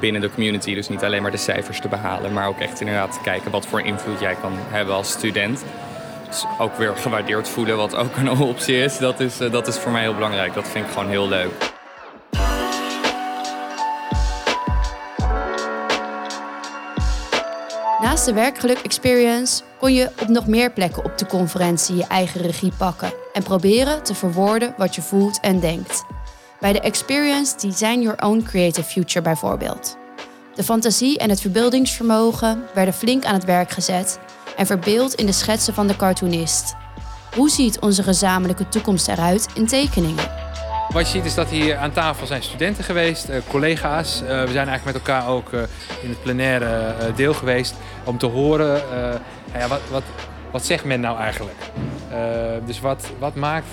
binnen 0.00 0.20
de 0.20 0.30
community. 0.30 0.74
Dus 0.74 0.88
niet 0.88 1.04
alleen 1.04 1.22
maar 1.22 1.30
de 1.30 1.36
cijfers 1.36 1.80
te 1.80 1.88
behalen, 1.88 2.32
maar 2.32 2.48
ook 2.48 2.58
echt 2.58 2.80
inderdaad 2.80 3.12
te 3.12 3.20
kijken 3.22 3.50
wat 3.50 3.66
voor 3.66 3.80
invloed 3.80 4.20
jij 4.20 4.34
kan 4.34 4.52
hebben 4.56 4.94
als 4.94 5.10
student. 5.10 5.64
Ook 6.58 6.76
weer 6.76 6.96
gewaardeerd 6.96 7.48
voelen, 7.48 7.76
wat 7.76 7.94
ook 7.94 8.16
een 8.16 8.30
optie 8.54 8.76
is. 8.76 8.98
Dat 8.98 9.20
is, 9.20 9.40
eh, 9.40 9.52
dat 9.52 9.66
is 9.66 9.78
voor 9.78 9.92
mij 9.92 10.02
heel 10.02 10.14
belangrijk. 10.14 10.54
Dat 10.54 10.68
vind 10.68 10.86
ik 10.86 10.92
gewoon 10.92 11.08
heel 11.08 11.28
leuk. 11.28 11.76
Naast 18.00 18.24
de 18.24 18.32
werkgeluk 18.32 18.78
experience 18.78 19.62
kon 19.78 19.94
je 19.94 20.10
op 20.20 20.28
nog 20.28 20.46
meer 20.46 20.72
plekken 20.72 21.04
op 21.04 21.18
de 21.18 21.26
conferentie 21.26 21.96
je 21.96 22.06
eigen 22.06 22.40
regie 22.40 22.72
pakken 22.76 23.12
en 23.32 23.42
proberen 23.42 24.02
te 24.02 24.14
verwoorden 24.14 24.74
wat 24.76 24.94
je 24.94 25.02
voelt 25.02 25.40
en 25.40 25.60
denkt. 25.60 26.04
Bij 26.60 26.72
de 26.72 26.80
experience 26.80 27.56
Design 27.56 28.00
Your 28.00 28.22
Own 28.24 28.42
Creative 28.42 28.88
Future 28.88 29.22
bijvoorbeeld. 29.22 29.96
De 30.54 30.64
fantasie 30.64 31.18
en 31.18 31.30
het 31.30 31.40
verbeeldingsvermogen 31.40 32.64
werden 32.74 32.94
flink 32.94 33.24
aan 33.24 33.34
het 33.34 33.44
werk 33.44 33.70
gezet 33.70 34.18
en 34.58 34.66
verbeeld 34.66 35.14
in 35.14 35.26
de 35.26 35.32
schetsen 35.32 35.74
van 35.74 35.86
de 35.86 35.96
cartoonist. 35.96 36.74
Hoe 37.34 37.50
ziet 37.50 37.80
onze 37.80 38.02
gezamenlijke 38.02 38.68
toekomst 38.68 39.08
eruit 39.08 39.48
in 39.54 39.66
tekeningen? 39.66 40.24
Wat 40.92 41.06
je 41.06 41.12
ziet 41.12 41.24
is 41.24 41.34
dat 41.34 41.48
hier 41.48 41.76
aan 41.76 41.92
tafel 41.92 42.26
zijn 42.26 42.42
studenten 42.42 42.84
geweest, 42.84 43.28
uh, 43.28 43.36
collega's. 43.48 44.22
Uh, 44.22 44.28
we 44.28 44.52
zijn 44.52 44.68
eigenlijk 44.68 44.84
met 44.84 44.94
elkaar 44.94 45.28
ook 45.28 45.52
uh, 45.52 45.60
in 46.02 46.08
het 46.08 46.22
plenaire 46.22 46.94
deel 47.16 47.34
geweest 47.34 47.74
om 48.04 48.18
te 48.18 48.26
horen 48.26 48.82
wat, 49.68 49.80
wat, 49.90 50.02
wat 50.50 50.66
zegt 50.66 50.84
men 50.84 51.00
nou 51.00 51.18
eigenlijk. 51.18 51.58
dus 52.66 52.80
wat, 52.80 53.10
wat 53.18 53.34
maakt 53.34 53.66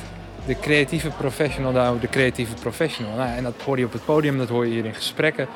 de 0.46 0.60
creatieve 0.60 1.10
professional 1.10 1.72
nou 1.72 2.00
de 2.00 2.10
creatieve 2.10 2.54
professional? 2.54 3.16
Nou, 3.16 3.30
en 3.30 3.44
dat 3.44 3.54
hoor 3.66 3.78
je 3.78 3.86
op 3.86 3.94
het 3.94 4.06
podium, 4.06 4.38
dat 4.38 4.50
hoor 4.50 4.66
je 4.66 4.74
hier 4.74 4.86
in 4.86 4.96
gesprekken. 4.96 5.48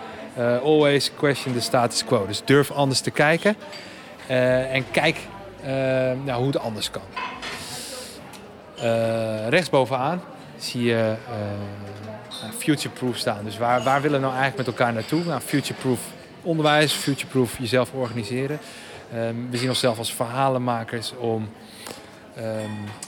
always 0.64 1.12
question 1.18 1.54
the 1.54 1.62
status 1.62 2.06
quo. 2.06 2.26
Dus 2.28 2.42
durf 2.46 2.72
anders 2.72 3.00
te 3.00 3.12
kijken 3.12 3.56
en 4.30 4.92
kijk 4.92 5.18
nou, 6.24 6.32
hoe 6.32 6.48
het 6.48 6.60
anders 6.60 6.92
kan. 6.92 7.02
rechtsbovenaan 9.50 10.22
zie 10.58 10.84
je 10.84 11.16
uh, 11.30 12.50
future-proof 12.58 13.18
staan. 13.18 13.44
Dus 13.44 13.58
waar, 13.58 13.84
waar 13.84 14.02
willen 14.02 14.20
we 14.20 14.26
nou 14.26 14.38
eigenlijk 14.38 14.68
met 14.68 14.78
elkaar 14.78 14.94
naartoe? 14.94 15.24
Nou, 15.24 15.42
future-proof 15.42 16.00
onderwijs, 16.42 16.94
future-proof 16.94 17.58
jezelf 17.58 17.92
organiseren. 17.94 18.60
Ehm, 19.14 19.36
we 19.50 19.58
zien 19.58 19.70
onszelf 19.70 19.98
als 19.98 20.14
verhalenmakers 20.14 21.14
om 21.18 21.50
um, 22.38 22.44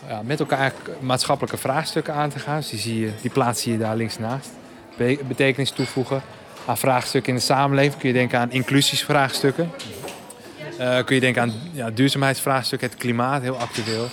ja, 0.08 0.22
met 0.24 0.40
elkaar 0.40 0.74
maatschappelijke 1.00 1.58
vraagstukken 1.58 2.14
aan 2.14 2.30
te 2.30 2.40
gaan. 2.40 2.58
Dus 2.58 2.70
die, 2.70 2.80
zie 2.80 3.00
je, 3.00 3.12
die 3.22 3.32
plaats 3.32 3.62
zie 3.62 3.72
je 3.72 3.78
daar 3.78 3.96
links 3.96 4.18
naast. 4.18 4.50
Be 4.98 5.20
betekenis 5.28 5.72
toevoegen 5.72 6.22
aan 6.66 6.78
vraagstukken 6.78 7.34
in 7.34 7.40
de 7.40 7.46
samenleving. 7.46 7.98
Kun 7.98 8.10
je 8.10 8.16
denken 8.16 8.40
aan 8.40 8.52
inclusievraagstukken. 8.52 9.72
Uh, 10.80 11.04
kun 11.04 11.16
je 11.16 11.22
denken 11.22 11.42
aan 11.42 11.54
ja, 11.72 11.90
duurzaamheidsvraagstukken, 11.90 12.90
het 12.90 12.98
klimaat, 12.98 13.42
heel 13.42 13.58
actueel. 13.58 14.08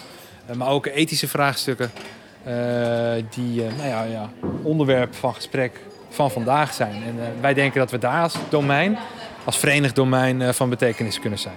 Uh, 0.50 0.57
maar 0.57 0.69
ook 0.69 0.87
ethische 0.87 1.29
vraagstukken 1.29 1.91
uh, 2.47 2.53
die 3.35 3.62
nou 3.62 3.88
ja, 3.88 4.03
ja, 4.03 4.31
onderwerp 4.62 5.15
van 5.15 5.35
gesprek 5.35 5.81
van 6.11 6.31
vandaag 6.31 6.75
zijn. 6.75 7.03
En 7.07 7.17
wij 7.41 7.55
denken 7.55 7.81
dat 7.81 7.91
we 7.91 7.99
daar 7.99 8.23
als 8.23 8.35
domein, 8.49 8.99
als 9.45 9.57
verenigd 9.57 9.95
domein 9.95 10.55
van 10.55 10.69
betekenis 10.69 11.21
kunnen 11.21 11.38
zijn. 11.38 11.57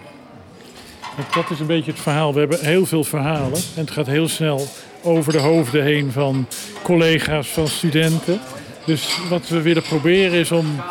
Dat 1.36 1.50
is 1.50 1.60
een 1.60 1.66
beetje 1.66 1.92
het 1.92 2.00
verhaal. 2.00 2.34
We 2.34 2.40
hebben 2.40 2.60
heel 2.60 2.86
veel 2.86 3.04
verhalen 3.04 3.60
en 3.76 3.82
het 3.82 3.92
gaat 3.92 4.08
heel 4.08 4.28
snel 4.28 4.68
over 5.02 5.32
de 5.32 5.40
hoofden 5.40 5.84
heen 5.84 6.12
van 6.12 6.48
collega's, 6.82 7.48
van 7.48 7.68
studenten. 7.68 8.40
Dus 8.86 9.20
wat 9.30 9.48
we 9.48 9.62
willen 9.62 9.84
proberen 9.84 10.40
is 10.40 10.52
om 10.52 10.82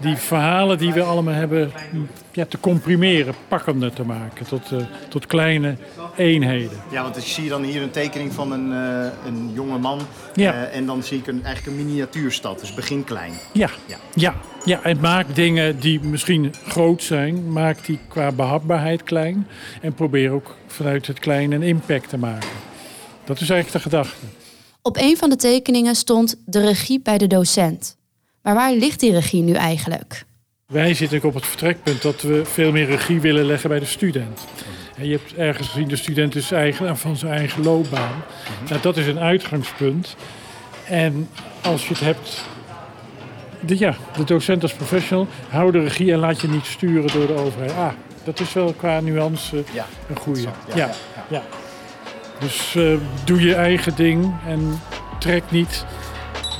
die 0.00 0.16
verhalen 0.16 0.78
die 0.78 0.92
we 0.92 1.02
allemaal 1.02 1.34
hebben 1.34 1.72
ja, 2.32 2.44
te 2.44 2.60
comprimeren, 2.60 3.34
pakkender 3.48 3.92
te 3.92 4.02
maken 4.02 4.46
tot, 4.46 4.70
uh, 4.72 4.78
tot 5.08 5.26
kleine 5.26 5.76
eenheden. 6.16 6.78
Ja, 6.90 7.02
want 7.02 7.16
ik 7.16 7.24
zie 7.24 7.48
dan 7.48 7.62
hier 7.62 7.82
een 7.82 7.90
tekening 7.90 8.32
van 8.32 8.52
een, 8.52 8.70
uh, 8.70 9.06
een 9.26 9.50
jonge 9.54 9.78
man 9.78 10.00
ja. 10.34 10.54
Uh, 10.54 10.76
en 10.76 10.86
dan 10.86 11.02
zie 11.02 11.18
ik 11.18 11.26
een, 11.26 11.44
eigenlijk 11.44 11.78
een 11.78 11.86
miniatuurstad, 11.86 12.60
dus 12.60 12.74
begin 12.74 13.04
klein. 13.04 13.32
Ja, 13.52 13.70
ja. 13.86 13.96
ja. 14.14 14.34
ja 14.64 14.82
en 14.82 15.00
maak 15.00 15.34
dingen 15.34 15.80
die 15.80 16.00
misschien 16.00 16.54
groot 16.66 17.02
zijn, 17.02 17.52
maak 17.52 17.84
die 17.86 17.98
qua 18.08 18.32
behapbaarheid 18.32 19.02
klein 19.02 19.46
en 19.80 19.94
probeer 19.94 20.30
ook 20.30 20.56
vanuit 20.66 21.06
het 21.06 21.18
klein 21.18 21.52
een 21.52 21.62
impact 21.62 22.08
te 22.08 22.18
maken. 22.18 22.48
Dat 23.24 23.40
is 23.40 23.50
eigenlijk 23.50 23.84
de 23.84 23.90
gedachte. 23.90 24.26
Op 24.82 24.96
een 24.96 25.16
van 25.16 25.30
de 25.30 25.36
tekeningen 25.36 25.94
stond 25.94 26.36
de 26.44 26.60
regie 26.60 27.00
bij 27.00 27.18
de 27.18 27.26
docent. 27.26 27.95
Maar 28.46 28.54
waar 28.54 28.72
ligt 28.72 29.00
die 29.00 29.12
regie 29.12 29.42
nu 29.42 29.52
eigenlijk? 29.52 30.24
Wij 30.66 30.94
zitten 30.94 31.22
op 31.22 31.34
het 31.34 31.46
vertrekpunt 31.46 32.02
dat 32.02 32.22
we 32.22 32.44
veel 32.44 32.72
meer 32.72 32.86
regie 32.86 33.20
willen 33.20 33.44
leggen 33.44 33.68
bij 33.68 33.78
de 33.78 33.84
student. 33.84 34.40
En 34.96 35.06
je 35.06 35.10
hebt 35.10 35.34
ergens 35.34 35.68
gezien, 35.68 35.88
de 35.88 35.96
student 35.96 36.34
is 36.34 36.50
eigenaar 36.50 36.96
van 36.96 37.16
zijn 37.16 37.32
eigen 37.32 37.62
loopbaan. 37.62 38.22
Nou, 38.68 38.80
dat 38.80 38.96
is 38.96 39.06
een 39.06 39.18
uitgangspunt. 39.18 40.16
En 40.84 41.28
als 41.62 41.82
je 41.82 41.88
het 41.88 42.00
hebt, 42.00 42.44
de, 43.60 43.78
ja, 43.78 43.96
de 44.16 44.24
docent 44.24 44.62
als 44.62 44.74
professional, 44.74 45.26
hou 45.48 45.72
de 45.72 45.80
regie 45.80 46.12
en 46.12 46.18
laat 46.18 46.40
je 46.40 46.48
niet 46.48 46.66
sturen 46.66 47.12
door 47.12 47.26
de 47.26 47.34
overheid. 47.34 47.72
Ah, 47.72 47.92
dat 48.24 48.40
is 48.40 48.52
wel 48.52 48.72
qua 48.72 49.00
nuance 49.00 49.64
een 50.08 50.16
goede. 50.16 50.40
Ja, 50.40 50.50
ja, 50.74 50.90
ja. 51.28 51.42
Dus 52.40 52.74
uh, 52.74 52.98
doe 53.24 53.40
je 53.40 53.54
eigen 53.54 53.96
ding 53.96 54.34
en 54.46 54.80
trek 55.18 55.50
niet 55.50 55.84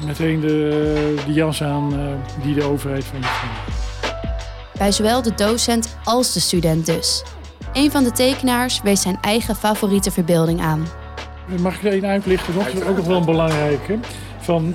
meteen 0.05 0.41
de, 0.41 1.15
de 1.26 1.33
jas 1.33 1.62
aan 1.62 1.95
uh, 1.95 2.00
die 2.43 2.55
de 2.55 2.65
overheid 2.65 3.05
van 3.05 3.19
je 3.19 3.25
vraagt. 3.25 3.85
Bij 4.79 4.93
zowel 4.93 5.23
de 5.23 5.35
docent 5.35 5.97
als 6.05 6.33
de 6.33 6.41
student 6.41 6.87
dus. 6.87 7.23
Een 7.73 7.91
van 7.91 8.05
de 8.05 8.12
tekenaars 8.12 8.81
wees 8.83 9.00
zijn 9.00 9.19
eigen 9.21 9.57
favoriete 9.57 10.11
verbeelding 10.11 10.61
aan. 10.61 10.87
Mag 11.61 11.76
ik 11.76 11.85
er 11.85 11.93
één 11.93 12.07
uitlichten? 12.07 12.55
Nog? 12.55 12.65
Dat 12.65 12.83
is 12.83 12.88
ook 12.88 12.97
nog 12.97 13.07
wel 13.07 13.17
een 13.17 13.25
belangrijke. 13.25 13.99
Van 14.41 14.75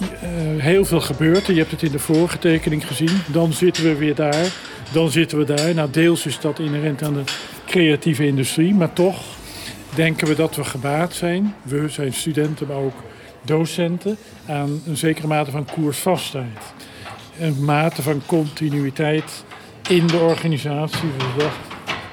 uh, 0.00 0.62
heel 0.62 0.84
veel 0.84 1.00
gebeurt. 1.00 1.46
Je 1.46 1.54
hebt 1.54 1.70
het 1.70 1.82
in 1.82 1.92
de 1.92 1.98
vorige 1.98 2.38
tekening 2.38 2.86
gezien. 2.86 3.22
Dan 3.26 3.52
zitten 3.52 3.82
we 3.82 3.94
weer 3.94 4.14
daar. 4.14 4.52
Dan 4.92 5.10
zitten 5.10 5.38
we 5.38 5.44
daar. 5.44 5.74
Nou, 5.74 5.90
deels 5.90 6.26
is 6.26 6.40
dat 6.40 6.58
inherent 6.58 7.02
aan 7.02 7.12
de 7.12 7.24
creatieve 7.66 8.26
industrie. 8.26 8.74
Maar 8.74 8.92
toch 8.92 9.22
denken 9.94 10.26
we 10.26 10.34
dat 10.34 10.56
we 10.56 10.64
gebaat 10.64 11.14
zijn. 11.14 11.54
We 11.62 11.88
zijn 11.88 12.12
studenten, 12.12 12.66
maar 12.66 12.76
ook 12.76 12.96
docenten. 13.42 14.16
Aan 14.46 14.82
een 14.86 14.96
zekere 14.96 15.26
mate 15.26 15.50
van 15.50 15.66
koersvastheid 15.72 16.58
een 17.38 17.64
mate 17.64 18.02
van 18.02 18.22
continuïteit 18.26 19.44
in 19.88 20.06
de 20.06 20.18
organisatie. 20.18 21.10
Dus 21.16 21.44
dat 21.44 21.52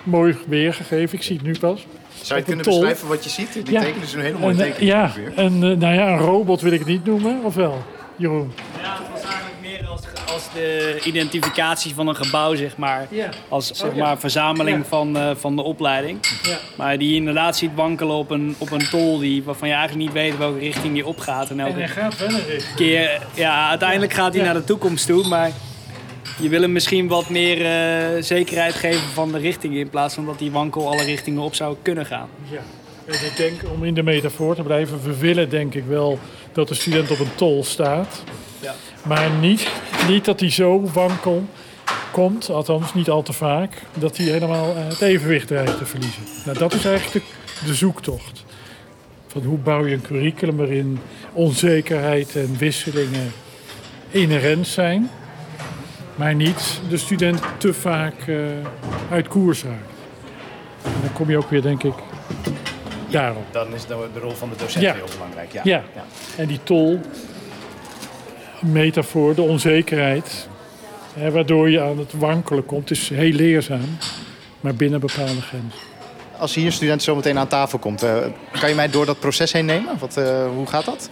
mooi 0.04 0.38
weergegeven. 0.48 1.18
Ik 1.18 1.24
zie 1.24 1.36
het 1.36 1.46
nu 1.46 1.58
pas. 1.60 1.86
Zou 2.22 2.40
je 2.40 2.46
kunnen 2.46 2.66
beschrijven 2.66 3.08
wat 3.08 3.24
je 3.24 3.30
ziet? 3.30 3.54
Die 3.54 3.72
ja. 3.72 3.82
tekenen 3.82 4.04
is 4.04 4.14
een 4.14 4.22
hele 4.22 4.38
mooie 4.38 4.56
tekening. 4.56 4.92
Ja, 4.92 5.14
een, 5.36 5.54
uh, 5.54 5.78
nou 5.78 5.94
ja, 5.94 6.08
een 6.12 6.18
robot 6.18 6.62
wil 6.62 6.72
ik 6.72 6.80
het 6.80 6.88
niet 6.88 7.06
noemen, 7.06 7.44
of 7.44 7.56
wel, 7.56 7.84
Jeroen? 8.16 8.52
Ja, 8.82 8.98
het 8.98 9.12
was 9.12 9.22
eigenlijk 9.22 9.56
meer 9.62 9.90
als, 10.40 10.54
de 10.54 11.00
identificatie 11.04 11.94
van 11.94 12.08
een 12.08 12.16
gebouw, 12.16 12.56
zeg 12.56 12.78
maar. 12.78 13.08
Ja. 13.10 13.30
Als 13.48 13.72
zeg 13.72 13.90
oh, 13.90 13.96
maar, 13.96 14.20
verzameling 14.20 14.86
van, 14.88 15.18
uh, 15.18 15.32
van 15.36 15.56
de 15.56 15.62
opleiding. 15.62 16.20
Ja. 16.44 16.58
Maar 16.76 16.98
die 16.98 17.10
je 17.10 17.16
inderdaad 17.16 17.58
ziet 17.58 17.72
wankelen 17.76 18.16
op 18.16 18.30
een, 18.30 18.56
op 18.58 18.72
een 18.72 18.90
tol 18.90 19.20
die, 19.20 19.44
waarvan 19.44 19.68
je 19.68 19.74
eigenlijk 19.74 20.06
niet 20.06 20.14
weet 20.14 20.38
welke 20.38 20.60
richting 20.60 20.94
die 20.94 21.06
opgaat. 21.06 21.50
En, 21.50 21.60
elke 21.60 21.72
en 21.72 21.78
hij 21.78 21.88
gaat 21.88 22.18
wel 22.18 22.28
een 22.28 22.46
richting. 22.48 22.76
Keer, 22.76 23.22
ja, 23.34 23.70
uiteindelijk 23.70 24.14
gaat 24.14 24.34
hij 24.34 24.44
naar 24.44 24.54
de 24.54 24.64
toekomst 24.64 25.06
toe, 25.06 25.28
maar 25.28 25.52
je 26.42 26.50
wil 26.50 26.62
hem 26.62 26.72
misschien 26.72 27.08
wat 27.08 27.30
meer 27.30 27.58
uh, 28.16 28.24
zekerheid 28.24 28.74
geven 28.74 29.10
van 29.14 29.32
de 29.32 29.38
richting 29.38 29.76
in 29.76 29.90
plaats 29.90 30.16
van 30.16 30.26
dat 30.26 30.40
die 30.40 30.52
wankel 30.52 30.88
alle 30.88 31.04
richtingen 31.04 31.42
op 31.42 31.56
zou 31.56 31.76
kunnen 31.82 32.06
gaan. 32.06 32.30
Ja. 32.52 32.62
En 33.06 33.14
ik 33.14 33.38
denk, 33.38 33.62
om 33.74 33.84
in 33.84 33.94
de 33.94 34.04
metafoor 34.04 34.56
te 34.56 34.62
blijven, 34.62 35.04
we 35.04 35.18
willen 35.18 35.50
denk 35.50 35.74
ik 35.74 35.84
wel 35.88 36.20
dat 36.52 36.68
de 36.68 36.74
student 36.74 37.12
op 37.12 37.20
een 37.20 37.36
tol 37.36 37.64
staat. 37.64 38.24
Ja. 38.60 38.76
Maar 39.04 39.30
niet, 39.30 39.68
niet 40.08 40.26
dat 40.26 40.40
hij 40.40 40.52
zo 40.52 40.90
wankel 40.94 41.46
komt, 42.12 42.50
althans 42.50 42.94
niet 42.94 43.10
al 43.10 43.22
te 43.22 43.34
vaak, 43.34 43.82
dat 43.94 44.18
hij 44.18 44.26
helemaal 44.26 44.76
eh, 44.76 44.88
het 44.88 45.02
evenwicht 45.02 45.48
dreigt 45.48 45.78
te 45.78 45.86
verliezen. 45.86 46.24
Nou, 46.46 46.58
dat 46.58 46.74
is 46.74 46.86
eigenlijk 46.86 47.26
de, 47.26 47.66
de 47.66 47.74
zoektocht. 47.74 48.44
Van 49.28 49.42
hoe 49.44 49.58
bouw 49.58 49.86
je 49.86 49.94
een 49.94 50.02
curriculum 50.02 50.58
waarin 50.58 51.00
onzekerheid 51.34 52.36
en 52.36 52.58
wisselingen 52.58 53.32
inherent 54.12 54.68
zijn, 54.68 55.10
maar 56.16 56.36
niet 56.36 56.82
de 56.90 56.98
student 56.98 57.42
te 57.58 57.74
vaak 57.74 58.28
uh, 58.28 58.46
uit 59.12 59.28
koers 59.28 59.64
raakt. 59.64 59.98
En 60.84 61.02
dan 61.02 61.14
kom 61.14 61.30
je 61.30 61.38
ook 61.38 61.50
weer, 61.50 61.62
denk 61.62 61.84
ik, 61.84 61.94
daarop. 63.10 63.46
Dan 63.52 63.74
is 63.74 63.86
de, 63.86 64.08
de 64.14 64.20
rol 64.20 64.32
van 64.32 64.50
de 64.50 64.56
docent 64.56 64.86
heel 64.86 65.06
belangrijk. 65.14 65.52
Ja. 65.52 65.62
Ja. 65.64 65.84
ja. 65.96 66.04
en 66.38 66.48
die 66.48 66.60
tol, 66.64 67.00
metafoor, 68.62 69.36
de 69.36 69.42
onzekerheid, 69.42 70.48
hè, 71.14 71.32
waardoor 71.32 71.70
je 71.70 71.82
aan 71.82 71.98
het 71.98 72.14
wankelen 72.14 72.66
komt, 72.66 72.92
is 72.92 73.10
heel 73.10 73.32
leerzaam, 73.32 73.98
maar 74.60 74.76
binnen 74.76 75.00
bepaalde 75.00 75.42
grenzen. 75.42 75.80
Als 76.38 76.56
hier 76.56 76.72
student 76.72 77.04
zo 77.04 77.16
meteen 77.16 77.38
aan 77.38 77.48
tafel 77.48 77.80
komt, 77.80 78.04
uh, 78.04 78.18
kan 78.60 78.70
je 78.70 78.76
mij 78.76 78.90
door 78.90 79.06
dat 79.06 79.20
proces 79.20 79.52
heen 79.52 79.66
nemen? 79.66 79.98
Wat, 80.00 80.18
uh, 80.18 80.48
hoe 80.56 80.68
gaat 80.68 80.86
dat? 80.86 81.10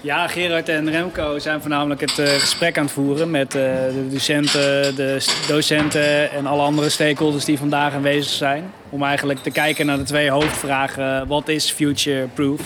Ja, 0.00 0.28
Gerard 0.28 0.68
en 0.68 0.90
Remco 0.90 1.38
zijn 1.38 1.60
voornamelijk 1.60 2.00
het 2.00 2.18
uh, 2.18 2.26
gesprek 2.26 2.78
aan 2.78 2.84
het 2.84 2.92
voeren 2.92 3.30
met 3.30 3.54
uh, 3.54 3.62
de 3.62 4.06
docenten, 4.10 4.96
de 4.96 5.26
docenten 5.48 6.30
en 6.30 6.46
alle 6.46 6.62
andere 6.62 6.88
stakeholders 6.88 7.44
die 7.44 7.58
vandaag 7.58 7.94
aanwezig 7.94 8.32
zijn. 8.32 8.72
Om 8.88 9.02
eigenlijk 9.02 9.42
te 9.42 9.50
kijken 9.50 9.86
naar 9.86 9.96
de 9.96 10.02
twee 10.02 10.30
hoofdvragen. 10.30 11.26
Wat 11.26 11.48
is 11.48 11.70
future-proof? 11.70 12.60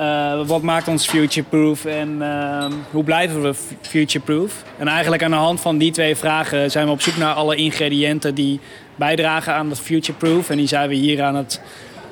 Uh, 0.00 0.46
wat 0.46 0.62
maakt 0.62 0.88
ons 0.88 1.06
future-proof 1.08 1.84
en 1.84 2.22
ehm, 2.22 2.72
hoe 2.90 3.04
blijven 3.04 3.42
we 3.42 3.54
future-proof? 3.80 4.64
En 4.78 4.88
eigenlijk 4.88 5.22
aan 5.22 5.30
de 5.30 5.36
hand 5.36 5.60
van 5.60 5.78
die 5.78 5.90
twee 5.90 6.16
vragen 6.16 6.70
zijn 6.70 6.86
we 6.86 6.92
op 6.92 7.00
zoek 7.00 7.16
naar 7.16 7.34
alle 7.34 7.56
ingrediënten 7.56 8.34
die 8.34 8.60
bijdragen 8.96 9.54
aan 9.54 9.68
dat 9.68 9.80
future-proof. 9.80 10.50
En 10.50 10.56
die 10.56 10.66
zijn 10.66 10.88
we 10.88 10.94
hier 10.94 11.22
aan 11.22 11.34
het 11.34 11.60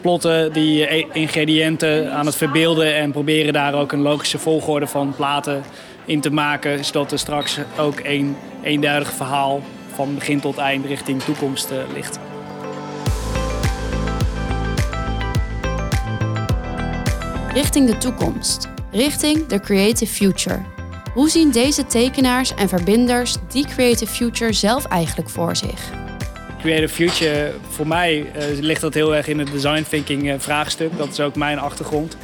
plotten, 0.00 0.52
die 0.52 0.94
e- 0.94 1.06
ingrediënten 1.12 2.12
aan 2.12 2.26
het 2.26 2.36
verbeelden 2.36 2.94
en 2.94 3.10
proberen 3.10 3.52
daar 3.52 3.74
ook 3.74 3.92
een 3.92 4.02
logische 4.02 4.38
volgorde 4.38 4.86
van 4.86 5.14
platen 5.16 5.62
in 6.04 6.20
te 6.20 6.30
maken, 6.30 6.84
zodat 6.84 7.12
er 7.12 7.18
straks 7.18 7.58
ook 7.78 8.00
een 8.02 8.36
eenduidig 8.62 9.12
verhaal 9.12 9.60
van 9.94 10.14
begin 10.14 10.40
tot 10.40 10.58
eind 10.58 10.86
richting 10.86 11.22
toekomst 11.22 11.70
uh, 11.70 11.78
ligt. 11.94 12.27
Richting 17.58 17.86
de 17.86 17.98
toekomst, 17.98 18.68
richting 18.90 19.46
de 19.46 19.60
creative 19.60 20.12
future. 20.12 20.62
Hoe 21.14 21.30
zien 21.30 21.50
deze 21.50 21.86
tekenaars 21.86 22.54
en 22.54 22.68
verbinders 22.68 23.36
die 23.48 23.66
creative 23.66 24.12
future 24.12 24.52
zelf 24.52 24.84
eigenlijk 24.84 25.30
voor 25.30 25.56
zich? 25.56 25.90
Creative 26.60 26.94
Future, 26.94 27.54
voor 27.68 27.86
mij 27.86 28.18
uh, 28.18 28.58
ligt 28.60 28.80
dat 28.80 28.94
heel 28.94 29.16
erg 29.16 29.28
in 29.28 29.38
het 29.38 29.50
design 29.50 29.84
thinking 29.88 30.22
uh, 30.22 30.34
vraagstuk. 30.38 30.96
Dat 30.96 31.08
is 31.08 31.20
ook 31.20 31.36
mijn 31.36 31.58
achtergrond. 31.58 32.16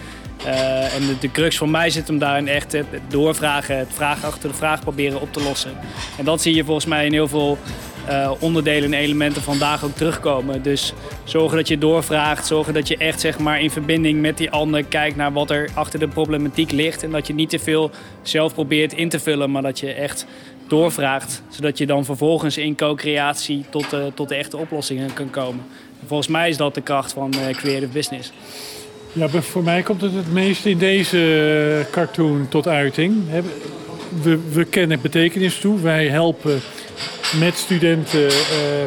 Uh, 0.46 0.94
en 0.94 1.06
de, 1.06 1.18
de, 1.20 1.30
crux 1.30 1.56
voor 1.56 1.68
mij 1.68 1.90
zit 1.90 2.06
hem 2.06 2.18
daarin 2.18 2.48
echt 2.48 2.72
het 2.72 2.86
doorvragen, 3.08 3.78
het 3.78 3.92
vraag 3.92 4.24
achter 4.24 4.48
de 4.48 4.54
vraag 4.54 4.80
proberen 4.80 5.20
op 5.20 5.32
te 5.32 5.42
lossen. 5.42 5.72
En 6.18 6.24
dat 6.24 6.42
zie 6.42 6.54
je 6.54 6.64
volgens 6.64 6.86
mij 6.86 7.06
in 7.06 7.12
heel 7.12 7.28
veel 7.28 7.58
uh, 8.08 8.30
onderdelen 8.38 8.92
en 8.92 8.98
elementen 8.98 9.42
vandaag 9.42 9.84
ook 9.84 9.94
terugkomen. 9.96 10.62
Dus 10.62 10.92
zorgen 11.24 11.56
dat 11.56 11.68
je 11.68 11.78
doorvraagt, 11.78 12.46
zorgen 12.46 12.74
dat 12.74 12.88
je 12.88 12.96
echt 12.96 13.20
zeg 13.20 13.38
maar, 13.38 13.60
in 13.60 13.70
verbinding 13.70 14.20
met 14.20 14.38
die 14.38 14.50
ander 14.50 14.84
kijkt 14.84 15.16
naar 15.16 15.32
wat 15.32 15.50
er 15.50 15.70
achter 15.74 15.98
de 15.98 16.08
problematiek 16.08 16.70
ligt. 16.70 17.02
En 17.02 17.10
dat 17.10 17.26
je 17.26 17.34
niet 17.34 17.50
te 17.50 17.58
veel 17.58 17.90
zelf 18.22 18.54
probeert 18.54 18.92
in 18.92 19.08
te 19.08 19.20
vullen, 19.20 19.50
maar 19.50 19.62
dat 19.62 19.80
je 19.80 19.92
echt 19.92 20.26
doorvraagt. 20.68 21.42
Zodat 21.48 21.78
je 21.78 21.86
dan 21.86 22.04
vervolgens 22.04 22.58
in 22.58 22.76
co-creatie 22.76 23.64
tot, 23.70 23.92
uh, 23.92 24.00
tot 24.14 24.28
de 24.28 24.34
echte 24.34 24.56
oplossingen 24.56 25.12
kan 25.12 25.30
komen. 25.30 25.64
volgens 26.06 26.28
mij 26.28 26.48
is 26.48 26.56
dat 26.56 26.74
de 26.74 26.80
kracht 26.80 27.12
van 27.12 27.32
uh, 27.34 27.54
creative 27.56 27.92
business. 27.92 28.32
Ja, 29.12 29.28
voor 29.28 29.62
mij 29.62 29.82
komt 29.82 30.00
het 30.00 30.14
het 30.14 30.32
meest 30.32 30.66
in 30.66 30.78
deze 30.78 31.86
cartoon 31.90 32.46
tot 32.48 32.68
uiting. 32.68 33.22
We, 34.22 34.38
we 34.52 34.64
kennen 34.64 35.00
betekenis 35.00 35.58
toe. 35.58 35.80
Wij 35.80 36.08
helpen 36.08 36.60
met 37.38 37.56
studenten 37.56 38.26
uh, 38.26 38.30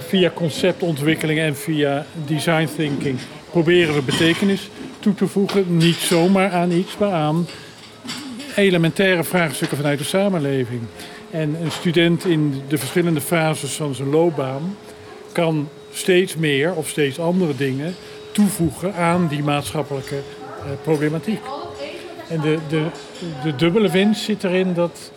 via 0.07 0.31
conceptontwikkeling 0.33 1.39
en 1.39 1.55
via 1.55 2.05
design 2.25 2.69
thinking 2.75 3.19
proberen 3.51 3.93
we 3.93 4.01
betekenis 4.01 4.69
toe 4.99 5.13
te 5.13 5.27
voegen. 5.27 5.77
Niet 5.77 5.95
zomaar 5.95 6.51
aan 6.51 6.71
iets, 6.71 6.97
maar 6.97 7.11
aan 7.11 7.47
elementaire 8.55 9.23
vraagstukken 9.23 9.77
vanuit 9.77 9.97
de 9.97 10.03
samenleving. 10.03 10.81
En 11.31 11.57
een 11.61 11.71
student 11.71 12.25
in 12.25 12.61
de 12.67 12.77
verschillende 12.77 13.21
fases 13.21 13.73
van 13.73 13.95
zijn 13.95 14.09
loopbaan 14.09 14.77
kan 15.31 15.69
steeds 15.91 16.35
meer 16.35 16.73
of 16.73 16.87
steeds 16.87 17.19
andere 17.19 17.55
dingen 17.55 17.95
toevoegen 18.31 18.93
aan 18.93 19.27
die 19.27 19.43
maatschappelijke 19.43 20.15
uh, 20.15 20.63
problematiek. 20.83 21.41
En 22.29 22.41
de, 22.41 22.57
de, 22.69 22.85
de 23.43 23.55
dubbele 23.55 23.89
winst 23.89 24.21
zit 24.21 24.43
erin 24.43 24.73
dat 24.73 25.11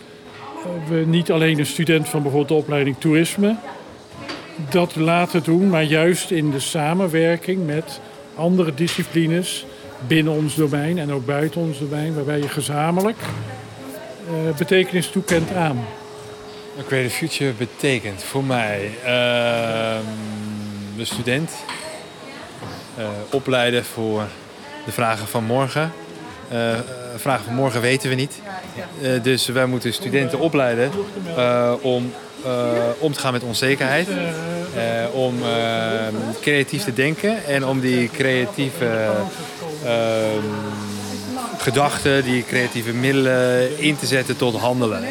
we 0.87 1.03
niet 1.05 1.31
alleen 1.31 1.59
een 1.59 1.65
student 1.65 2.09
van 2.09 2.21
bijvoorbeeld 2.21 2.49
de 2.49 2.63
opleiding 2.63 2.95
toerisme 2.99 3.55
dat 4.69 4.95
laten 4.95 5.43
doen, 5.43 5.69
maar 5.69 5.83
juist 5.83 6.31
in 6.31 6.51
de 6.51 6.59
samenwerking 6.59 7.65
met 7.65 7.99
andere 8.35 8.73
disciplines 8.73 9.65
binnen 10.07 10.33
ons 10.33 10.55
domein 10.55 10.99
en 10.99 11.11
ook 11.11 11.25
buiten 11.25 11.61
ons 11.61 11.79
domein, 11.79 12.15
waarbij 12.15 12.39
je 12.39 12.49
gezamenlijk 12.49 13.17
uh, 13.19 14.57
betekenis 14.57 15.07
toekent 15.07 15.53
aan. 15.53 15.85
Creative 16.87 17.15
Future 17.15 17.53
betekent 17.53 18.23
voor 18.23 18.43
mij 18.43 18.91
uh, 18.99 19.05
de 20.97 21.05
student 21.05 21.51
uh, 22.99 23.05
opleiden 23.29 23.85
voor 23.85 24.23
de 24.85 24.91
vragen 24.91 25.27
van 25.27 25.43
morgen. 25.43 25.91
Uh, 26.53 26.73
vragen 27.15 27.45
van 27.45 27.53
morgen 27.53 27.81
weten 27.81 28.09
we 28.09 28.15
niet. 28.15 28.41
Uh, 29.01 29.23
dus 29.23 29.45
wij 29.47 29.65
moeten 29.65 29.93
studenten 29.93 30.39
opleiden 30.39 30.91
om 31.81 32.11
om 32.99 33.13
te 33.13 33.19
gaan 33.19 33.33
met 33.33 33.43
onzekerheid. 33.43 34.07
om 35.11 35.35
creatief 36.41 36.83
te 36.83 36.93
denken 36.93 37.45
en 37.45 37.65
om 37.65 37.79
die 37.79 38.09
creatieve 38.09 39.09
ehm, 39.85 40.45
gedachten, 41.57 42.23
die 42.23 42.45
creatieve 42.45 42.93
middelen 42.93 43.79
in 43.79 43.97
te 43.97 44.05
zetten 44.05 44.37
tot 44.37 44.55
handelen. 44.55 45.03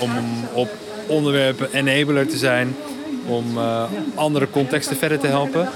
om 0.00 0.10
op 0.52 0.68
onderwerpen 1.06 1.68
enabler 1.72 2.28
te 2.28 2.36
zijn, 2.36 2.76
om 3.26 3.58
andere 4.14 4.50
contexten 4.50 4.96
verder 4.96 5.18
te 5.18 5.26
helpen. 5.26 5.68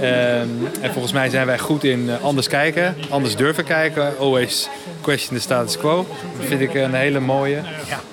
Ehm, 0.00 0.48
en 0.80 0.92
volgens 0.92 1.12
mij 1.12 1.28
zijn 1.28 1.46
wij 1.46 1.58
goed 1.58 1.84
in 1.84 2.00
uh, 2.00 2.24
anders 2.24 2.48
kijken, 2.48 2.96
anders 3.08 3.36
durven 3.36 3.64
kijken. 3.64 4.18
Always 4.18 4.68
question 5.00 5.36
the 5.36 5.42
status 5.42 5.78
quo. 5.78 6.06
Dat 6.38 6.46
vind 6.46 6.60
ik 6.60 6.74
een 6.74 6.94
hele 6.94 7.20
mooie. 7.20 7.56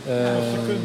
Ehm, 0.08 0.76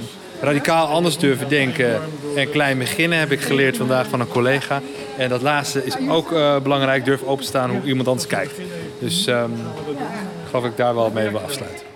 radicaal 0.40 0.86
anders 0.86 1.18
durven 1.18 1.48
denken 1.48 2.00
en 2.36 2.50
klein 2.50 2.78
beginnen 2.78 3.18
heb 3.18 3.32
ik 3.32 3.40
geleerd 3.40 3.76
vandaag 3.76 4.08
van 4.08 4.20
een 4.20 4.28
collega. 4.28 4.80
En 5.16 5.28
dat 5.28 5.42
laatste 5.42 5.84
is 5.84 5.96
ook 6.08 6.32
uh, 6.32 6.60
belangrijk, 6.60 7.04
durf 7.04 7.22
openstaan 7.22 7.70
hoe 7.70 7.82
iemand 7.84 8.08
anders 8.08 8.26
kijkt. 8.26 8.52
Dus 8.98 9.26
um, 9.26 9.52
ik 9.92 10.48
geloof 10.50 10.64
ik 10.64 10.76
daar 10.76 10.94
wel 10.94 11.10
mee 11.10 11.28
wil 11.28 11.40
afsluiten. 11.40 11.86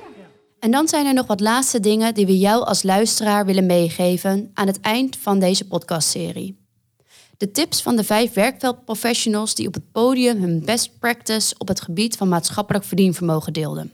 En 0.58 0.70
dan 0.70 0.88
zijn 0.88 1.06
er 1.06 1.14
nog 1.14 1.26
wat 1.26 1.40
laatste 1.40 1.80
dingen 1.80 2.14
die 2.14 2.26
we 2.26 2.38
jou 2.38 2.64
als 2.64 2.82
luisteraar 2.82 3.46
willen 3.46 3.66
meegeven 3.66 4.50
aan 4.54 4.66
het 4.66 4.80
eind 4.80 5.16
van 5.20 5.38
deze 5.38 5.66
podcastserie. 5.66 6.63
De 7.44 7.50
tips 7.50 7.83
van 7.83 7.96
de 7.96 8.04
vijf 8.04 8.33
werkveldprofessionals 8.33 9.54
die 9.54 9.66
op 9.66 9.74
het 9.74 9.92
podium 9.92 10.40
hun 10.40 10.64
best 10.64 10.98
practice 10.98 11.54
op 11.59 11.68
het 11.68 11.80
gebied 11.80 12.16
van 12.16 12.28
maatschappelijk 12.28 12.85
verdienvermogen 12.85 13.52
deelden. 13.52 13.92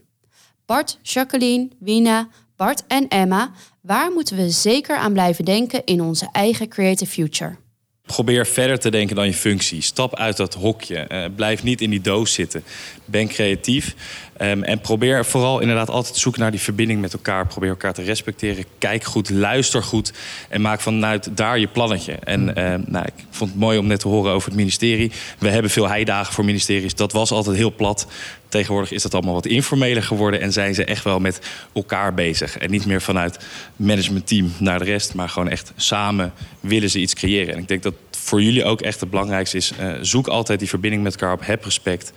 Bart, 0.67 0.99
Jacqueline, 1.03 1.69
Wina, 1.79 2.29
Bart 2.57 2.83
en 2.87 3.09
Emma, 3.09 3.53
waar 3.81 4.13
moeten 4.13 4.37
we 4.37 4.51
zeker 4.51 4.97
aan 4.97 5.13
blijven 5.13 5.45
denken 5.45 5.85
in 5.85 6.03
onze 6.03 6.29
eigen 6.33 6.69
Creative 6.69 7.11
Future? 7.11 7.57
Probeer 8.03 8.47
verder 8.47 8.79
te 8.79 8.91
denken 8.91 9.17
dan 9.17 9.27
je 9.27 9.35
functie. 9.35 9.83
Stap 9.83 10.17
uit 10.17 10.37
dat 10.37 10.55
hokje. 10.55 11.07
Uh, 11.09 11.25
blijf 11.37 11.63
niet 11.63 11.81
in 11.81 11.91
die 11.91 12.01
doos 12.01 12.33
zitten. 12.33 12.65
Ben 13.05 13.29
creatief. 13.29 13.95
Um, 14.43 14.63
en 14.63 14.81
probeer 14.81 15.25
vooral 15.25 15.61
inderdaad 15.61 15.91
altijd 15.91 16.15
te 16.15 16.21
zoeken 16.21 16.41
naar 16.41 16.51
die 16.51 16.61
verbinding 16.61 17.01
met 17.01 17.13
elkaar. 17.13 17.47
Probeer 17.47 17.69
elkaar 17.69 17.93
te 17.93 18.03
respecteren. 18.03 18.65
Kijk 18.79 19.05
goed, 19.05 19.31
luister 19.31 19.83
goed. 19.83 20.13
En 20.49 20.61
maak 20.61 20.81
vanuit 20.81 21.37
daar 21.37 21.59
je 21.59 21.67
plannetje. 21.67 22.13
En 22.13 22.49
uh, 22.49 22.75
nou, 22.87 23.05
ik 23.05 23.25
vond 23.31 23.51
het 23.51 23.59
mooi 23.59 23.79
om 23.79 23.87
net 23.87 24.01
te 24.01 24.09
horen 24.09 24.33
over 24.33 24.49
het 24.49 24.59
ministerie. 24.59 25.13
We 25.39 25.49
hebben 25.49 25.71
veel 25.71 25.89
heidagen 25.89 26.33
voor 26.33 26.45
ministeries. 26.45 26.95
Dat 26.95 27.13
was 27.13 27.31
altijd 27.31 27.57
heel 27.57 27.75
plat. 27.75 28.07
Tegenwoordig 28.49 28.93
is 28.93 29.03
dat 29.03 29.15
allemaal 29.15 29.35
wat 29.35 29.47
informeler 29.47 30.03
geworden. 30.03 30.41
En 30.41 30.53
zijn 30.53 30.75
ze 30.75 30.85
echt 30.85 31.05
wel 31.05 31.19
met 31.19 31.41
elkaar 31.73 32.15
bezig. 32.15 32.59
En 32.59 32.71
niet 32.71 32.87
meer 32.87 33.03
vanuit 33.03 33.39
managementteam 33.77 34.53
naar 34.59 34.79
de 34.79 34.85
rest. 34.85 35.15
Maar 35.15 35.29
gewoon 35.29 35.49
echt 35.49 35.73
samen 35.77 36.33
willen 36.61 36.91
ze 36.91 36.99
iets 36.99 37.15
creëren. 37.15 37.55
En 37.55 37.61
ik 37.61 37.69
denk 37.69 37.83
dat 37.83 37.95
voor 38.11 38.43
jullie 38.43 38.65
ook 38.65 38.81
echt 38.81 39.01
het 39.01 39.11
belangrijkste 39.11 39.57
is. 39.57 39.73
Uh, 39.81 39.93
zoek 40.01 40.29
altijd 40.29 40.59
die 40.59 40.69
verbinding 40.69 41.03
met 41.03 41.13
elkaar 41.13 41.33
op. 41.33 41.47
Heb 41.47 41.65
respect. 41.65 42.13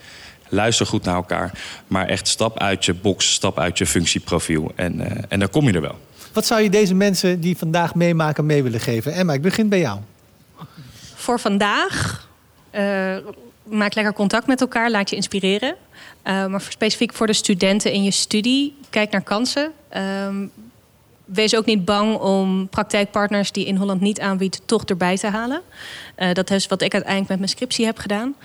Luister 0.53 0.85
goed 0.85 1.03
naar 1.03 1.15
elkaar. 1.15 1.51
Maar 1.87 2.07
echt 2.07 2.27
stap 2.27 2.59
uit 2.59 2.85
je 2.85 2.93
box, 2.93 3.33
stap 3.33 3.59
uit 3.59 3.77
je 3.77 3.85
functieprofiel. 3.85 4.71
En, 4.75 4.99
uh, 4.99 5.05
en 5.29 5.39
dan 5.39 5.49
kom 5.49 5.67
je 5.67 5.73
er 5.73 5.81
wel. 5.81 5.99
Wat 6.33 6.45
zou 6.45 6.61
je 6.61 6.69
deze 6.69 6.93
mensen 6.93 7.39
die 7.39 7.57
vandaag 7.57 7.95
meemaken 7.95 8.45
mee 8.45 8.63
willen 8.63 8.79
geven? 8.79 9.13
Emma, 9.13 9.33
ik 9.33 9.41
begin 9.41 9.69
bij 9.69 9.79
jou. 9.79 9.99
Voor 11.15 11.39
vandaag, 11.39 12.27
uh, 12.71 13.17
maak 13.63 13.93
lekker 13.93 14.13
contact 14.13 14.47
met 14.47 14.61
elkaar, 14.61 14.91
laat 14.91 15.09
je 15.09 15.15
inspireren. 15.15 15.75
Uh, 16.23 16.45
maar 16.45 16.61
specifiek 16.61 17.13
voor 17.13 17.27
de 17.27 17.33
studenten 17.33 17.91
in 17.91 18.03
je 18.03 18.11
studie, 18.11 18.75
kijk 18.89 19.11
naar 19.11 19.21
kansen. 19.21 19.71
Um, 20.27 20.51
wees 21.25 21.55
ook 21.55 21.65
niet 21.65 21.85
bang 21.85 22.17
om 22.17 22.69
praktijkpartners 22.69 23.51
die 23.51 23.65
in 23.65 23.75
Holland 23.75 24.01
niet 24.01 24.19
aanbiedt, 24.19 24.61
toch 24.65 24.83
erbij 24.83 25.17
te 25.17 25.27
halen. 25.27 25.61
Uh, 26.17 26.33
dat 26.33 26.51
is 26.51 26.67
wat 26.67 26.81
ik 26.81 26.93
uiteindelijk 26.93 27.29
met 27.29 27.39
mijn 27.39 27.51
scriptie 27.51 27.85
heb 27.85 27.97
gedaan. 27.97 28.35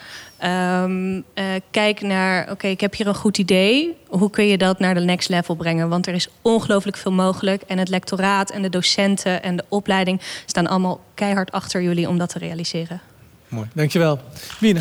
Um, 0.44 1.16
uh, 1.16 1.44
kijk 1.70 2.00
naar, 2.00 2.50
oké, 2.50 2.66
ik 2.66 2.80
heb 2.80 2.94
hier 2.94 3.06
een 3.06 3.14
goed 3.14 3.38
idee. 3.38 3.96
Hoe 4.08 4.30
kun 4.30 4.46
je 4.46 4.58
dat 4.58 4.78
naar 4.78 4.94
de 4.94 5.00
next 5.00 5.28
level 5.28 5.54
brengen? 5.54 5.88
Want 5.88 6.06
er 6.06 6.14
is 6.14 6.28
ongelooflijk 6.42 6.96
veel 6.96 7.12
mogelijk. 7.12 7.62
En 7.62 7.78
het 7.78 7.88
lectoraat 7.88 8.50
en 8.50 8.62
de 8.62 8.68
docenten 8.68 9.42
en 9.42 9.56
de 9.56 9.64
opleiding 9.68 10.20
staan 10.46 10.66
allemaal 10.66 11.00
keihard 11.14 11.52
achter 11.52 11.82
jullie 11.82 12.08
om 12.08 12.18
dat 12.18 12.28
te 12.28 12.38
realiseren. 12.38 13.00
Mooi, 13.48 13.68
dankjewel. 13.74 14.20
Wiene, 14.60 14.80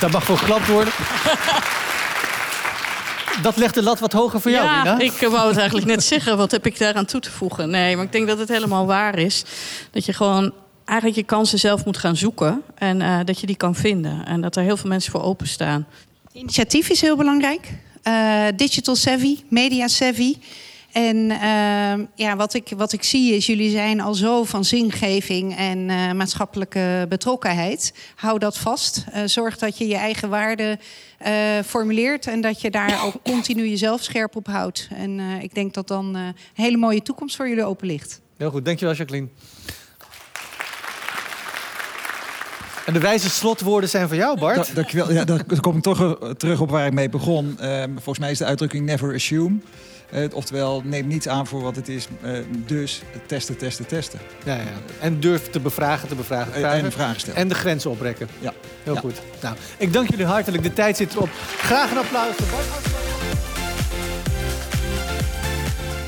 dat 0.00 0.10
mag 0.10 0.26
wel 0.26 0.36
geklapt 0.36 0.66
worden. 0.66 0.92
Dat 3.42 3.56
legt 3.56 3.74
de 3.74 3.82
lat 3.82 3.98
wat 3.98 4.12
hoger 4.12 4.40
voor 4.40 4.50
jou, 4.50 4.64
Ja, 4.64 4.98
ik 4.98 5.12
wou 5.12 5.48
het 5.48 5.56
eigenlijk 5.56 5.86
net 5.86 6.04
zeggen. 6.04 6.36
Wat 6.36 6.50
heb 6.50 6.66
ik 6.66 6.78
daaraan 6.78 7.04
toe 7.04 7.20
te 7.20 7.30
voegen? 7.30 7.70
Nee, 7.70 7.96
maar 7.96 8.04
ik 8.04 8.12
denk 8.12 8.26
dat 8.26 8.38
het 8.38 8.48
helemaal 8.48 8.86
waar 8.86 9.18
is. 9.18 9.44
Dat 9.90 10.04
je 10.04 10.12
gewoon 10.12 10.52
eigenlijk 10.84 11.18
je 11.18 11.24
kansen 11.24 11.58
zelf 11.58 11.84
moet 11.84 11.96
gaan 11.96 12.16
zoeken. 12.16 12.62
En 12.74 13.00
uh, 13.00 13.20
dat 13.24 13.40
je 13.40 13.46
die 13.46 13.56
kan 13.56 13.74
vinden. 13.74 14.26
En 14.26 14.40
dat 14.40 14.56
er 14.56 14.62
heel 14.62 14.76
veel 14.76 14.88
mensen 14.88 15.12
voor 15.12 15.22
openstaan. 15.22 15.86
Het 16.24 16.34
initiatief 16.34 16.88
is 16.88 17.00
heel 17.00 17.16
belangrijk. 17.16 17.72
Uh, 18.08 18.46
digital 18.56 18.96
savvy, 18.96 19.38
media 19.48 19.88
savvy. 19.88 20.36
En 20.92 21.16
uh, 21.16 22.06
ja, 22.14 22.36
wat, 22.36 22.54
ik, 22.54 22.72
wat 22.76 22.92
ik 22.92 23.02
zie 23.02 23.34
is, 23.34 23.46
jullie 23.46 23.70
zijn 23.70 24.00
al 24.00 24.14
zo 24.14 24.44
van 24.44 24.64
zingeving 24.64 25.56
en 25.56 25.78
uh, 25.78 26.12
maatschappelijke 26.12 27.06
betrokkenheid. 27.08 27.94
Hou 28.14 28.38
dat 28.38 28.58
vast. 28.58 29.04
Uh, 29.14 29.22
zorg 29.24 29.58
dat 29.58 29.78
je 29.78 29.86
je 29.86 29.96
eigen 29.96 30.28
waarden 30.28 30.80
formuleert 31.64 32.26
en 32.26 32.40
dat 32.40 32.60
je 32.60 32.70
daar 32.70 33.00
ook 33.04 33.14
continu 33.22 33.68
jezelf 33.68 34.02
scherp 34.02 34.36
op 34.36 34.46
houdt. 34.46 34.88
En 34.96 35.20
ik 35.20 35.54
denk 35.54 35.74
dat 35.74 35.88
dan 35.88 36.14
een 36.14 36.34
hele 36.54 36.76
mooie 36.76 37.02
toekomst 37.02 37.36
voor 37.36 37.48
jullie 37.48 37.64
open 37.64 37.86
ligt. 37.86 38.20
Heel 38.36 38.50
goed, 38.50 38.64
dankjewel 38.64 38.94
Jacqueline. 38.94 39.28
En 42.86 42.92
de 42.92 42.98
wijze 42.98 43.30
slotwoorden 43.30 43.88
zijn 43.88 44.08
van 44.08 44.16
jou, 44.16 44.38
Bart. 44.38 44.66
Da 44.66 44.74
dankjewel. 44.74 45.12
Ja, 45.12 45.24
daar 45.24 45.60
kom 45.60 45.76
ik 45.76 45.82
toch 45.82 46.18
terug 46.36 46.60
op 46.60 46.70
waar 46.70 46.86
ik 46.86 46.92
mee 46.92 47.08
begon. 47.08 47.58
Uh, 47.60 47.82
volgens 47.92 48.18
mij 48.18 48.30
is 48.30 48.38
de 48.38 48.44
uitdrukking 48.44 48.86
never 48.86 49.14
assume. 49.14 49.58
Uh, 50.14 50.24
oftewel, 50.32 50.82
neem 50.84 51.06
niets 51.06 51.28
aan 51.28 51.46
voor 51.46 51.62
wat 51.62 51.76
het 51.76 51.88
is. 51.88 52.08
Uh, 52.24 52.38
dus 52.66 53.02
testen, 53.26 53.56
testen, 53.56 53.86
testen. 53.86 54.18
Ja, 54.44 54.54
ja. 54.54 54.62
En 55.00 55.20
durf 55.20 55.50
te 55.50 55.60
bevragen, 55.60 56.08
te 56.08 56.14
bevragen, 56.14 56.52
te 56.52 56.58
vragen. 56.58 56.84
En 56.84 56.92
vragen 56.92 57.20
stellen. 57.20 57.40
En 57.40 57.48
de 57.48 57.54
grenzen 57.54 57.90
oprekken. 57.90 58.28
Ja. 58.38 58.52
Heel 58.82 58.94
ja. 58.94 59.00
goed. 59.00 59.20
Nou, 59.40 59.56
ik 59.78 59.92
dank 59.92 60.10
jullie 60.10 60.26
hartelijk. 60.26 60.62
De 60.62 60.72
tijd 60.72 60.96
zit 60.96 61.14
erop. 61.14 61.28
Graag 61.58 61.90
een 61.90 61.98
applaus 61.98 62.34
voor 62.36 62.46
Bart. 62.46 62.92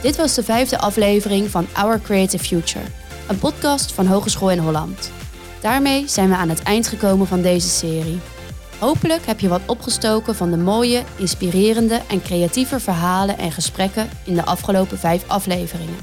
Dit 0.02 0.16
was 0.16 0.34
de 0.34 0.42
vijfde 0.42 0.78
aflevering 0.78 1.50
van 1.50 1.66
Our 1.72 2.00
Creative 2.00 2.44
Future. 2.44 2.84
een 3.28 3.38
podcast 3.38 3.92
van 3.92 4.06
Hogeschool 4.06 4.50
in 4.50 4.58
Holland. 4.58 5.10
Daarmee 5.66 6.08
zijn 6.08 6.28
we 6.28 6.36
aan 6.36 6.48
het 6.48 6.62
eind 6.62 6.88
gekomen 6.88 7.26
van 7.26 7.42
deze 7.42 7.68
serie. 7.68 8.18
Hopelijk 8.78 9.26
heb 9.26 9.40
je 9.40 9.48
wat 9.48 9.60
opgestoken 9.66 10.34
van 10.34 10.50
de 10.50 10.56
mooie, 10.56 11.02
inspirerende 11.16 12.00
en 12.08 12.22
creatieve 12.22 12.80
verhalen 12.80 13.38
en 13.38 13.52
gesprekken 13.52 14.08
in 14.24 14.34
de 14.34 14.44
afgelopen 14.44 14.98
vijf 14.98 15.28
afleveringen. 15.28 15.96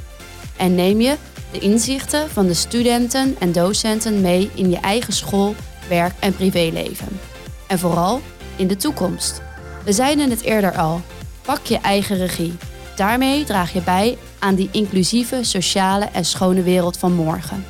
En 0.58 0.76
neem 0.76 1.02
je 1.02 1.16
de 1.52 1.60
inzichten 1.60 2.30
van 2.30 2.48
de 2.48 2.54
studenten 2.54 3.36
en 3.40 3.52
docenten 3.52 4.22
mee 4.22 4.52
in 4.54 4.70
je 4.70 4.78
eigen 4.78 5.14
school, 5.14 5.56
werk 5.90 6.14
en 6.20 6.36
privéleven. 6.36 7.20
En 7.68 7.80
vooral 7.80 8.22
in 8.56 8.68
de 8.68 8.76
toekomst. 8.76 9.42
We 9.84 9.92
zeiden 9.92 10.30
het 10.30 10.42
eerder 10.42 10.78
al, 10.78 11.02
pak 11.42 11.66
je 11.66 11.78
eigen 11.78 12.18
regie. 12.18 12.54
Daarmee 12.96 13.44
draag 13.44 13.74
je 13.74 13.82
bij 13.82 14.18
aan 14.40 14.56
die 14.56 14.70
inclusieve, 14.72 15.44
sociale 15.44 16.06
en 16.06 16.26
schone 16.26 16.62
wereld 16.62 16.98
van 16.98 17.14
morgen. 17.14 17.66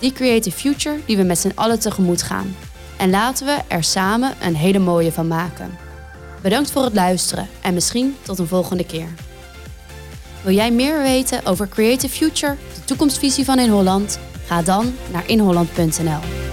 Die 0.00 0.12
creative 0.12 0.56
future 0.56 0.98
die 1.06 1.16
we 1.16 1.22
met 1.22 1.38
z'n 1.38 1.52
allen 1.54 1.78
tegemoet 1.78 2.22
gaan. 2.22 2.56
En 2.96 3.10
laten 3.10 3.46
we 3.46 3.58
er 3.68 3.84
samen 3.84 4.34
een 4.42 4.56
hele 4.56 4.78
mooie 4.78 5.12
van 5.12 5.28
maken. 5.28 5.78
Bedankt 6.42 6.70
voor 6.70 6.84
het 6.84 6.94
luisteren 6.94 7.48
en 7.60 7.74
misschien 7.74 8.16
tot 8.22 8.38
een 8.38 8.46
volgende 8.46 8.86
keer. 8.86 9.08
Wil 10.42 10.54
jij 10.54 10.70
meer 10.70 11.02
weten 11.02 11.46
over 11.46 11.68
Creative 11.68 12.14
Future, 12.16 12.56
de 12.74 12.84
toekomstvisie 12.84 13.44
van 13.44 13.58
In 13.58 13.70
Holland? 13.70 14.18
Ga 14.46 14.62
dan 14.62 14.94
naar 15.12 15.28
inholland.nl. 15.28 16.49